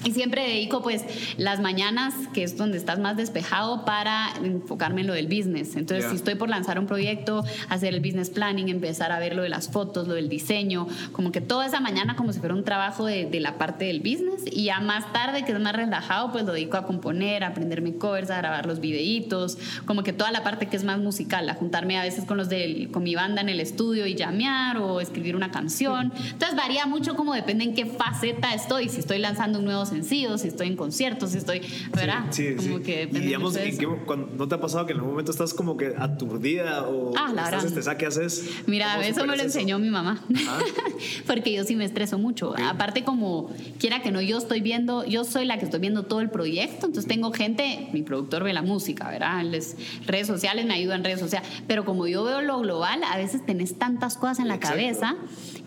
[0.06, 1.04] Y siempre dedico pues
[1.38, 5.76] las mañanas, que es donde estás más despejado, para enfocarme en lo del business.
[5.76, 6.10] Entonces, Ya.
[6.12, 9.50] si estoy por lanzar un proyecto, hacer el business planning, empezar a ver lo de
[9.50, 13.06] las fotos, lo del diseño, como que toda esa mañana como si fuera un trabajo
[13.06, 14.44] de, de la parte del business.
[14.50, 17.96] Y ya más tarde, que es más relajado, pues lo dedico a componer, a aprenderme
[17.96, 21.56] covers, a grabar los videitos, como que toda la parte que es más musical, a
[21.56, 25.02] juntarme a veces con los del, con mi banda en el estudio y llamear o
[25.02, 26.14] escribir una canción.
[26.32, 30.38] Entonces varía mucho como depende en qué faceta estoy, si estoy lanzando un nuevo sencillo,
[30.38, 31.62] si estoy en conciertos, si estoy,
[31.96, 32.26] ¿verdad?
[32.32, 32.84] Sí, sí, como sí.
[32.84, 35.54] que y digamos, de ¿en cuando- ¿no te ha pasado que en algún momento estás
[35.54, 37.98] como que aturdida o Ah, la estás estresada?
[37.98, 38.50] ¿Qué haces?
[38.68, 40.24] Mira, ¿Cómo eso me lo enseñó mi mamá.
[40.48, 40.60] Ah.
[41.28, 42.54] Porque yo sí me estreso mucho.
[42.70, 46.22] Aparte, como quiera que no, yo estoy viendo, yo soy la que estoy viendo todo
[46.22, 46.86] el proyecto.
[46.88, 49.44] Entonces tengo gente, mi productor ve la música, ¿verdad?
[49.44, 49.76] Les,
[50.06, 51.50] redes sociales me ayudan redes sociales.
[51.68, 54.78] Pero como yo veo lo global, a veces tenés tantas cosas en la Exacto.
[54.78, 55.16] cabeza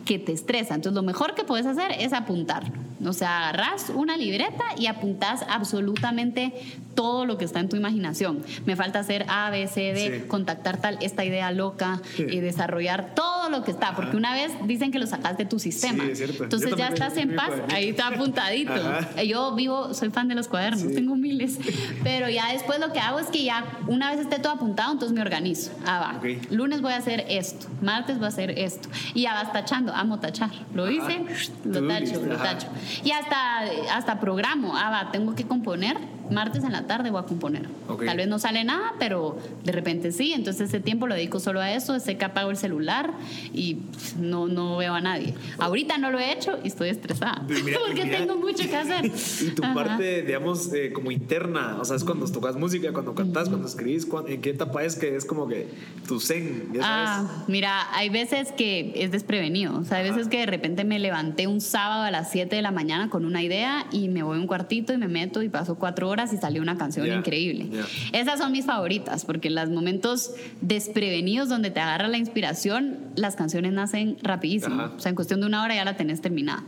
[0.05, 0.75] que te estresa.
[0.75, 2.73] Entonces lo mejor que puedes hacer es apuntarlo.
[3.05, 6.53] O sea, agarrás una libreta y apuntás absolutamente
[6.95, 8.43] todo lo que está en tu imaginación.
[8.67, 10.29] Me falta hacer A, B, C, D, Sí.
[10.29, 12.27] contactar tal, esta idea loca Sí.
[12.31, 15.59] y desarrollar todo lo que está, porque una vez dicen que lo sacas de tu
[15.61, 16.05] sistema.
[16.05, 16.45] Sí, es cierto.
[16.45, 17.75] Entonces ya estás en paz, cuadernito.
[17.77, 18.73] ahí está apuntadito.
[18.73, 19.23] Ajá.
[19.23, 20.95] Yo vivo, soy fan de los cuadernos, Sí.
[20.95, 21.59] tengo miles,
[22.03, 25.15] pero ya después lo que hago es que ya una vez esté todo apuntado, entonces
[25.15, 25.71] me organizo.
[25.87, 26.19] Ah, va.
[26.19, 26.51] Ok.
[26.51, 28.89] Lunes voy a hacer esto, martes voy a hacer esto.
[29.15, 30.51] Y ya vas tachando, amo tachar.
[30.75, 30.93] Lo Ajá.
[30.93, 31.25] hice,
[31.65, 32.43] lo tacho, lo ajá.
[32.45, 32.67] tacho.
[33.05, 33.61] Y hasta,
[33.95, 35.99] hasta programo, ah, va, tengo que componer,
[36.33, 37.69] martes en la tarde voy a componer.
[38.05, 41.61] Tal vez no sale nada, pero de repente sí, entonces ese tiempo lo dedico solo
[41.61, 43.13] a eso, sé que apago el celular
[43.53, 45.35] y pues, no, no veo a nadie.
[45.59, 48.19] Ahorita no lo he hecho y estoy estresada, mira, porque mira.
[48.19, 49.11] tengo mucho que hacer.
[49.43, 49.75] Y tu Ajá.
[49.75, 54.07] parte, digamos, eh, como interna, o sea, es cuando tocas música, cuando cantas, cuando escribís,
[54.07, 55.69] cuan- ¿en qué etapa es que es como que
[56.07, 56.69] tu zen?
[56.73, 57.09] Ya sabes.
[57.11, 59.79] Ah, mira, hay veces que es desprevenido.
[59.79, 62.63] O sea, hay veces que de repente me levanté un sábado a las 7 de
[62.63, 65.49] la mañana con una idea y me voy a un cuartito y me meto y
[65.49, 67.69] paso cuatro horas y salió una canción Ya, increíble.
[67.73, 67.87] ya.
[68.19, 73.37] Esas son mis favoritas porque en los momentos desprevenidos donde te agarra la inspiración, las
[73.37, 74.75] canciones nacen rapidísimo.
[74.83, 74.93] Ajá.
[74.97, 76.63] O sea, en cuestión de una hora ya la tenés terminada.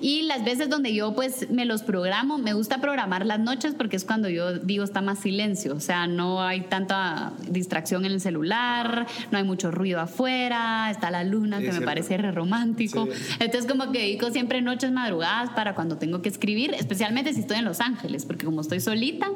[0.00, 3.96] Y las veces donde yo pues me los programo, me gusta programar las noches porque
[3.96, 8.20] es cuando yo digo está más silencio, o sea, no hay tanta distracción en el
[8.20, 13.06] celular, no hay mucho ruido afuera, está la luna Sí, que me parece re romántico.
[13.12, 13.34] Sí.
[13.40, 17.58] Entonces como que dedico siempre noches madrugadas para cuando tengo que escribir, especialmente si estoy
[17.58, 19.30] en Los Ángeles, porque como estoy solita,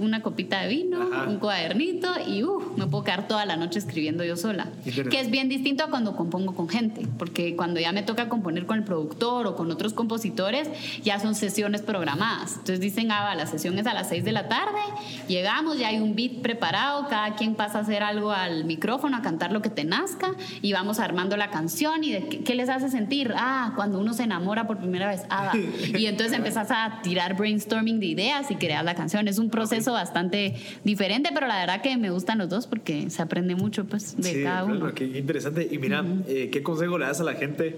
[0.00, 4.24] una copita de vino, un cuadernito y uh, me puedo quedar toda la noche escribiendo
[4.24, 4.68] yo sola.
[5.10, 8.66] Que es bien distinto a cuando compongo con gente, porque cuando ya me toca componer
[8.66, 10.68] con el productor o con otros compositores,
[11.02, 12.52] ya son sesiones programadas.
[12.52, 14.80] Entonces dicen, ah, la sesión es a las 6 de la tarde,
[15.28, 19.22] llegamos, ya hay un beat preparado, cada quien pasa a hacer algo al micrófono, a
[19.22, 20.32] cantar lo que te nazca
[20.62, 23.34] y vamos armando la canción y de qué, les hace sentir.
[23.36, 25.52] Ah, cuando uno se enamora por primera vez, ah,
[25.98, 29.28] y entonces empezás a tirar brainstorming de ideas y crear la canción.
[29.28, 33.22] Es un proceso bastante diferente, pero la verdad que me gustan los dos porque se
[33.22, 34.94] aprende mucho pues de cada uno.
[34.94, 35.68] qué interesante.
[35.70, 37.76] Y mira, eh, ¿qué consejo le das a la gente?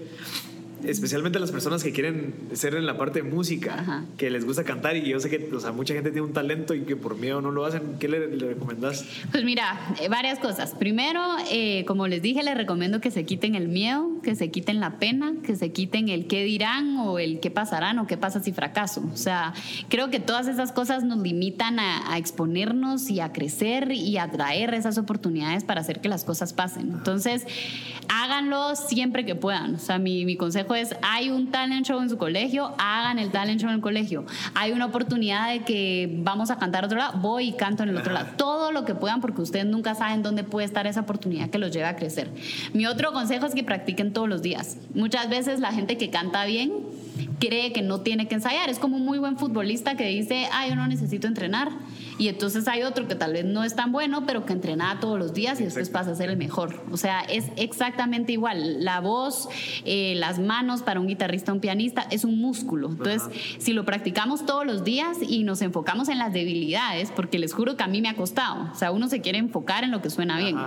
[0.83, 4.63] Especialmente a las personas que quieren ser en la parte de música, que les gusta
[4.63, 7.17] cantar y yo sé que o sea, mucha gente tiene un talento y que por
[7.17, 9.05] miedo no lo hacen, ¿qué le, le recomendás?
[9.31, 10.71] Pues mira, eh, varias cosas.
[10.71, 11.21] Primero,
[11.51, 14.99] eh, como les dije, les recomiendo que se quiten el miedo, que se quiten la
[14.99, 18.51] pena, que se quiten el qué dirán o el qué pasarán o qué pasa si
[18.51, 19.07] fracaso.
[19.13, 19.53] O sea,
[19.89, 24.29] creo que todas esas cosas nos limitan a, a exponernos y a crecer y a
[24.29, 26.91] traer esas oportunidades para hacer que las cosas pasen.
[26.91, 27.45] Entonces,
[28.07, 29.75] háganlo siempre que puedan.
[29.75, 33.31] O sea, mi, mi consejo pues hay un talent show en su colegio, hagan el
[33.31, 34.23] talent show en el colegio.
[34.53, 37.97] Hay una oportunidad de que vamos a cantar otro lado, voy y canto en el
[37.97, 38.27] otro lado.
[38.37, 41.71] Todo lo que puedan porque ustedes nunca saben dónde puede estar esa oportunidad que los
[41.71, 42.29] lleve a crecer.
[42.71, 44.77] Mi otro consejo es que practiquen todos los días.
[44.93, 46.71] Muchas veces la gente que canta bien
[47.39, 48.69] cree que no tiene que ensayar.
[48.69, 51.71] Es como un muy buen futbolista que dice, ah, yo no necesito entrenar.
[52.19, 55.17] Y entonces hay otro que tal vez no es tan bueno, pero que entrena todos
[55.17, 56.83] los días y después pasa a ser el mejor.
[56.91, 58.83] O sea, es exactamente igual.
[58.83, 59.47] La voz,
[59.85, 62.89] eh, las manos para un guitarrista, un pianista, es un músculo.
[62.89, 63.23] Entonces,
[63.57, 67.77] si lo practicamos todos los días y nos enfocamos en las debilidades, porque les juro
[67.77, 68.69] que a mí me ha costado.
[68.69, 70.57] O sea, uno se quiere enfocar en lo que suena bien.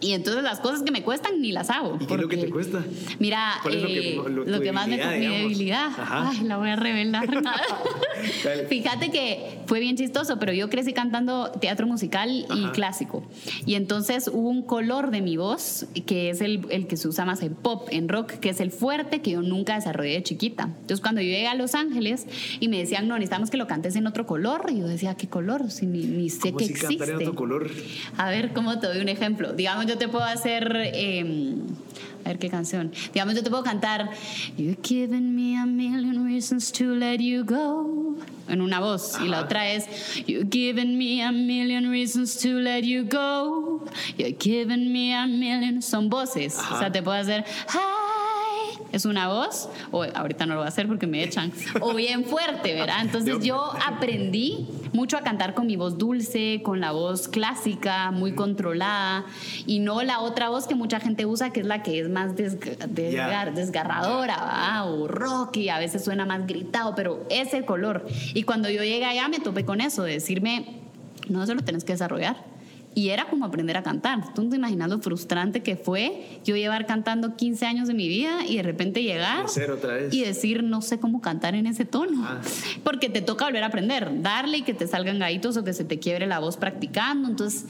[0.00, 1.98] Y entonces las cosas que me cuestan ni las hago.
[2.00, 2.82] ¿Y qué es lo que te cuesta?
[3.18, 5.90] Mira, lo, que, eh, lo, que, más me cuesta mi debilidad.
[5.98, 7.28] Ay, la voy a revelar.
[8.70, 13.24] Fíjate que fue bien chistoso, pero yo creo crecí cantando teatro musical y clásico.
[13.66, 17.24] Y entonces hubo un color de mi voz que es el, el, que se usa
[17.24, 20.64] más en pop, en rock, que es el fuerte que yo nunca desarrollé de chiquita.
[20.64, 22.26] Entonces cuando yo llegué a Los Ángeles
[22.60, 25.26] y me decían, no, necesitamos que lo cantes en otro color, y yo decía, ¿qué
[25.26, 25.68] color?
[25.70, 27.04] Si ni, ni sé que si existe.
[27.10, 27.68] En otro color?
[28.16, 29.54] A ver, ¿cómo te doy un ejemplo?
[29.54, 30.72] Digamos, yo te puedo hacer...
[30.76, 31.56] Eh,
[32.24, 32.92] a ver qué canción.
[33.12, 34.10] Digamos, yo te puedo cantar
[34.56, 38.16] You've given me a million reasons to let you go.
[38.48, 39.18] En una voz.
[39.20, 39.86] Y la otra es
[40.26, 43.82] You've given me a million reasons to let you go.
[44.16, 45.82] You've given me a million.
[45.82, 46.56] Son voces.
[46.72, 47.44] O sea, te puedo hacer
[48.92, 52.24] es una voz, o ahorita no lo voy a hacer porque me echan, o bien
[52.24, 53.02] fuerte, ¿verdad?
[53.02, 58.32] Entonces yo aprendí mucho a cantar con mi voz dulce, con la voz clásica, muy
[58.32, 59.26] controlada,
[59.66, 62.34] y no la otra voz que mucha gente usa, que es la que es más
[63.54, 68.06] desgarradora, o rocky, a veces suena más gritado, pero ese color.
[68.34, 70.80] Y cuando yo llegué allá me topé con eso, de decirme,
[71.28, 72.57] no, eso lo tienes que desarrollar
[72.94, 74.34] y era como aprender a cantar.
[74.34, 78.08] Tú no te imaginas lo frustrante que fue yo llevar cantando 15 años de mi
[78.08, 79.46] vida y de repente llegar
[80.10, 82.24] y decir no sé cómo cantar en ese tono.
[82.26, 82.40] Ah.
[82.82, 85.84] Porque te toca volver a aprender, darle y que te salgan gaitos o que se
[85.84, 87.28] te quiebre la voz practicando.
[87.28, 87.66] Entonces,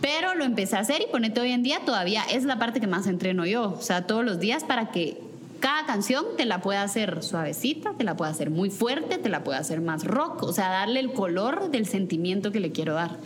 [0.00, 2.86] pero lo empecé a hacer y ponete hoy en día todavía es la parte que
[2.86, 3.72] más entreno yo.
[3.72, 5.18] O sea, todos los días para que
[5.62, 9.44] cada canción te la pueda hacer suavecita, te la pueda hacer muy fuerte, te la
[9.44, 13.18] pueda hacer más rock, o sea, darle el color del sentimiento que le quiero dar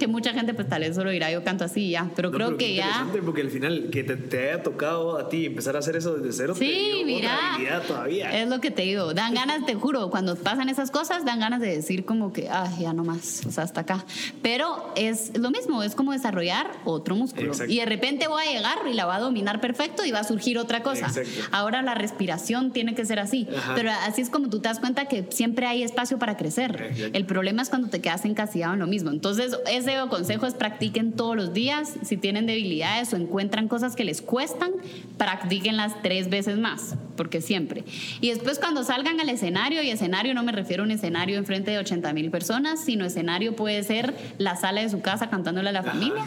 [0.00, 2.74] que mucha gente pues tal vez solo dirá yo canto así ya, pero creo que
[2.74, 3.06] ya...
[3.24, 6.54] porque al final que te, haya tocado a ti empezar a hacer eso desde cero,
[6.58, 8.40] sí, mira, todavía.
[8.40, 11.60] Es lo que te digo, dan ganas, te juro, cuando pasan esas cosas dan ganas
[11.60, 14.04] de decir como que, ay, ya no más, o sea, hasta acá.
[14.42, 17.52] Pero es lo mismo, es como desarrollar otro músculo.
[17.68, 20.24] Y de repente voy a llegar y la va a dominar perfecto y va a
[20.24, 21.12] surgir otra cosa.
[21.52, 25.04] Ahora la respiración tiene que ser así, pero así es como tú te das cuenta
[25.06, 27.10] que siempre hay espacio para crecer.
[27.12, 29.10] El problema es cuando te quedas encasillado en lo mismo.
[29.10, 31.94] Entonces, ese consejo es practiquen todos los días.
[32.02, 34.72] Si tienen debilidades o encuentran cosas que les cuestan,
[35.16, 37.84] practíquenlas tres veces más, porque siempre.
[38.20, 41.70] Y después cuando salgan al escenario, y escenario no me refiero a un escenario enfrente
[41.70, 45.72] de 80 mil personas, sino escenario puede ser la sala de su casa cantándole a
[45.72, 46.24] la familia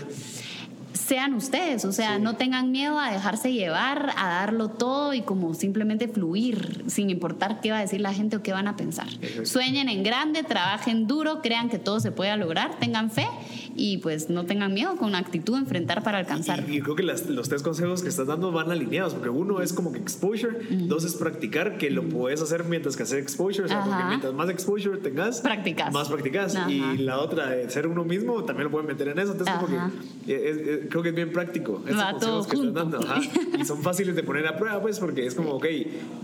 [0.94, 5.54] sean ustedes, o sea, no tengan miedo a dejarse llevar, a darlo todo y como
[5.54, 9.08] simplemente fluir, sin importar qué va a decir la gente o qué van a pensar.
[9.44, 13.28] Sueñen en grande, trabajen duro, crean que todo se puede lograr, tengan fe
[13.76, 16.70] y pues no tengan miedo, con actitud enfrentar para alcanzar.
[16.70, 19.92] Y, creo que los tres consejos que estás dando van alineados, porque uno es como
[19.92, 20.58] que exposure,
[20.88, 24.34] dos es practicar, que lo puedes hacer mientras que hacer exposure, o sea, porque mientras
[24.34, 25.94] más exposure tengas, practicas.
[25.94, 26.58] más practicas.
[26.68, 29.32] Y la otra, de ser uno mismo, también lo pueden meter en eso.
[29.32, 31.84] Entonces, como que creo que es bien práctico.
[31.98, 33.00] Va todo que estás dando.
[33.60, 35.66] Y son fáciles de poner a prueba, pues, porque es como, ok,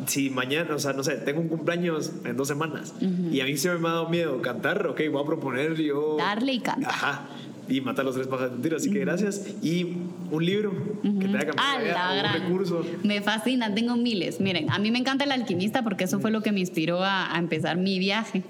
[0.08, 2.94] si mañana, o sea, no sé, tengo un cumpleaños en dos semanas
[3.32, 6.18] y a mí se me ha dado miedo cantar, ok, voy a proponer yo.
[6.18, 6.92] Darle y cantar.
[6.92, 7.28] Ajá
[7.70, 8.78] y matar los tres pájaros de un tiro.
[8.78, 9.46] Así que gracias.
[9.62, 9.86] Y
[10.32, 12.86] un libro que te haga cambiar un recurso.
[13.04, 14.40] Me fascina, tengo miles.
[14.40, 17.30] Miren, a mí me encanta El Alquimista porque eso fue lo que me inspiró a,
[17.38, 18.44] empezar mi viaje.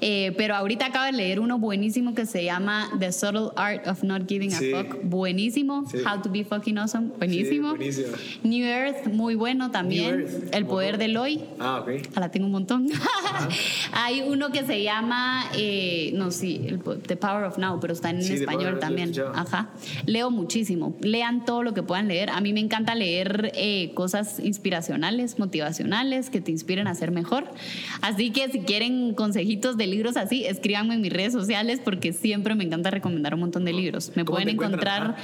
[0.00, 4.02] Eh, pero ahorita acabo de leer uno buenísimo que se llama The Subtle Art of
[4.02, 5.02] Not Giving a Fuck.
[5.02, 5.84] Buenísimo.
[6.06, 7.10] How to Be Fucking Awesome.
[7.18, 7.70] Buenísimo.
[7.70, 8.08] buenísimo.
[8.42, 10.26] New Earth, muy bueno también.
[10.52, 11.40] El Poder del Hoy.
[11.58, 12.16] Ah, ok.
[12.16, 12.88] la tengo un montón.
[13.92, 18.18] Hay uno que se llama, eh, no, sí, The Power of Now, pero está en
[18.18, 19.12] español también.
[19.34, 19.70] Ajá.
[20.06, 20.96] Leo muchísimo.
[21.00, 22.30] Lean todo lo que puedan leer.
[22.30, 27.44] A mí me encanta leer eh, cosas inspiracionales, motivacionales, que te inspiren a ser mejor.
[28.00, 32.54] Así que si quieren consejitos de libros así, escríbanme en mis redes sociales porque siempre
[32.54, 34.12] me encanta recomendar un montón de libros.
[34.14, 35.16] Me pueden encontrar,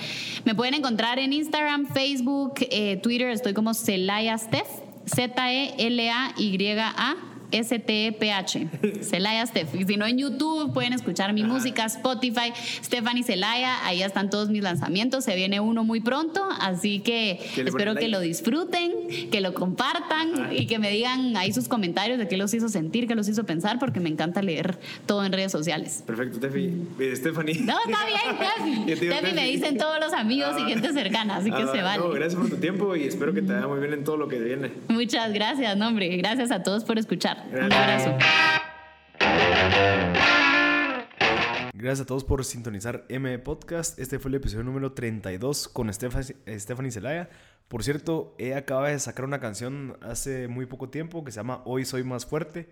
[0.44, 3.30] me pueden encontrar en Instagram, Facebook, eh, Twitter.
[3.30, 4.68] Estoy como Celaya Steph.
[5.08, 7.16] Z-E-L-A-Y-A
[7.50, 9.74] STPH, Celaya Steph.
[9.74, 13.84] Y si no en YouTube, pueden escuchar mi música, Spotify, Stephanie Celaya.
[13.86, 15.24] Ahí están todos mis lanzamientos.
[15.24, 18.92] Se viene uno muy pronto, así que espero que lo disfruten,
[19.30, 23.06] que lo compartan y que me digan ahí sus comentarios de qué los hizo sentir,
[23.06, 26.02] qué los hizo pensar, porque me encanta leer todo en redes sociales.
[26.06, 26.72] Perfecto, Tefi.
[26.98, 27.60] Eh, Stephanie.
[27.60, 29.08] No, está bien, Tefi.
[29.08, 30.68] Tefi me dicen todos los amigos y ah.
[30.68, 32.02] gente cercana, así que ah, se vale.
[32.14, 34.38] gracias por tu tiempo y espero que te vaya muy bien en todo lo que
[34.38, 34.70] viene.
[34.88, 36.16] Muchas gracias, nombre.
[36.16, 37.37] Gracias a todos por escuchar.
[37.46, 38.18] Un abrazo.
[41.74, 43.98] Gracias a todos por sintonizar M Podcast.
[43.98, 47.30] Este fue el episodio número 32 con Stephanie Zelaya.
[47.68, 51.62] Por cierto, ella acaba de sacar una canción hace muy poco tiempo que se llama
[51.64, 52.68] Hoy Soy Más Fuerte.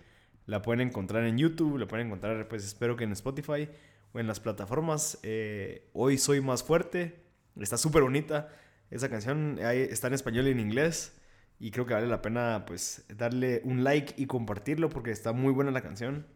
[0.47, 3.69] La pueden encontrar en YouTube, la pueden encontrar, pues espero que en Spotify
[4.13, 5.19] o en las plataformas.
[5.23, 7.21] Eh, Hoy Soy Más Fuerte.
[7.61, 8.49] Está súper bonita.
[8.91, 11.17] Esa canción está en español y en inglés.
[11.59, 15.53] Y creo que vale la pena pues darle un like y compartirlo porque está muy
[15.53, 16.27] buena la canción.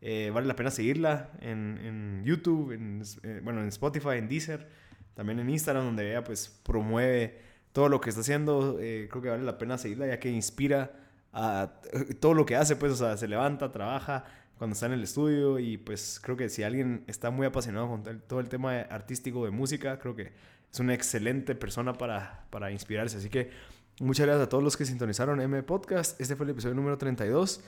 [0.00, 4.68] Eh, vale la pena seguirla en, en YouTube, en, eh, bueno, en Spotify, en Deezer,
[5.14, 7.38] también en Instagram, donde ella pues promueve
[7.72, 8.78] todo lo que está haciendo.
[8.80, 10.92] Eh, creo que vale la pena seguirla ya que inspira
[11.32, 11.80] a
[12.20, 14.24] todo lo que hace, pues, o sea, se levanta, trabaja
[14.56, 18.02] cuando está en el estudio y pues creo que si alguien está muy apasionado con
[18.26, 20.32] todo el tema artístico de música, creo que
[20.72, 23.18] es una excelente persona para, para inspirarse.
[23.18, 23.50] Así que
[23.98, 26.20] Muchas gracias a todos los que sintonizaron M Podcast.
[26.20, 27.62] Este fue el episodio número 32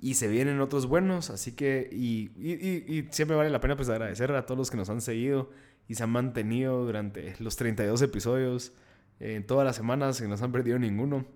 [0.00, 4.46] y se vienen otros buenos, así que y, siempre vale la pena pues agradecer a
[4.46, 5.50] todos los que nos han seguido
[5.88, 8.72] y se han mantenido durante los 32 episodios,
[9.18, 11.26] en eh, todas las semanas, que no se han perdido ninguno.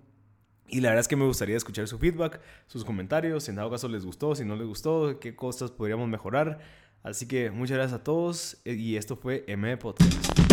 [0.69, 3.69] Y la verdad es que me gustaría escuchar su feedback, sus comentarios, si en dado
[3.69, 6.59] caso les gustó, si no les gustó, qué cosas podríamos mejorar.
[7.03, 10.46] Así que muchas gracias a todos y esto fue M Podcast.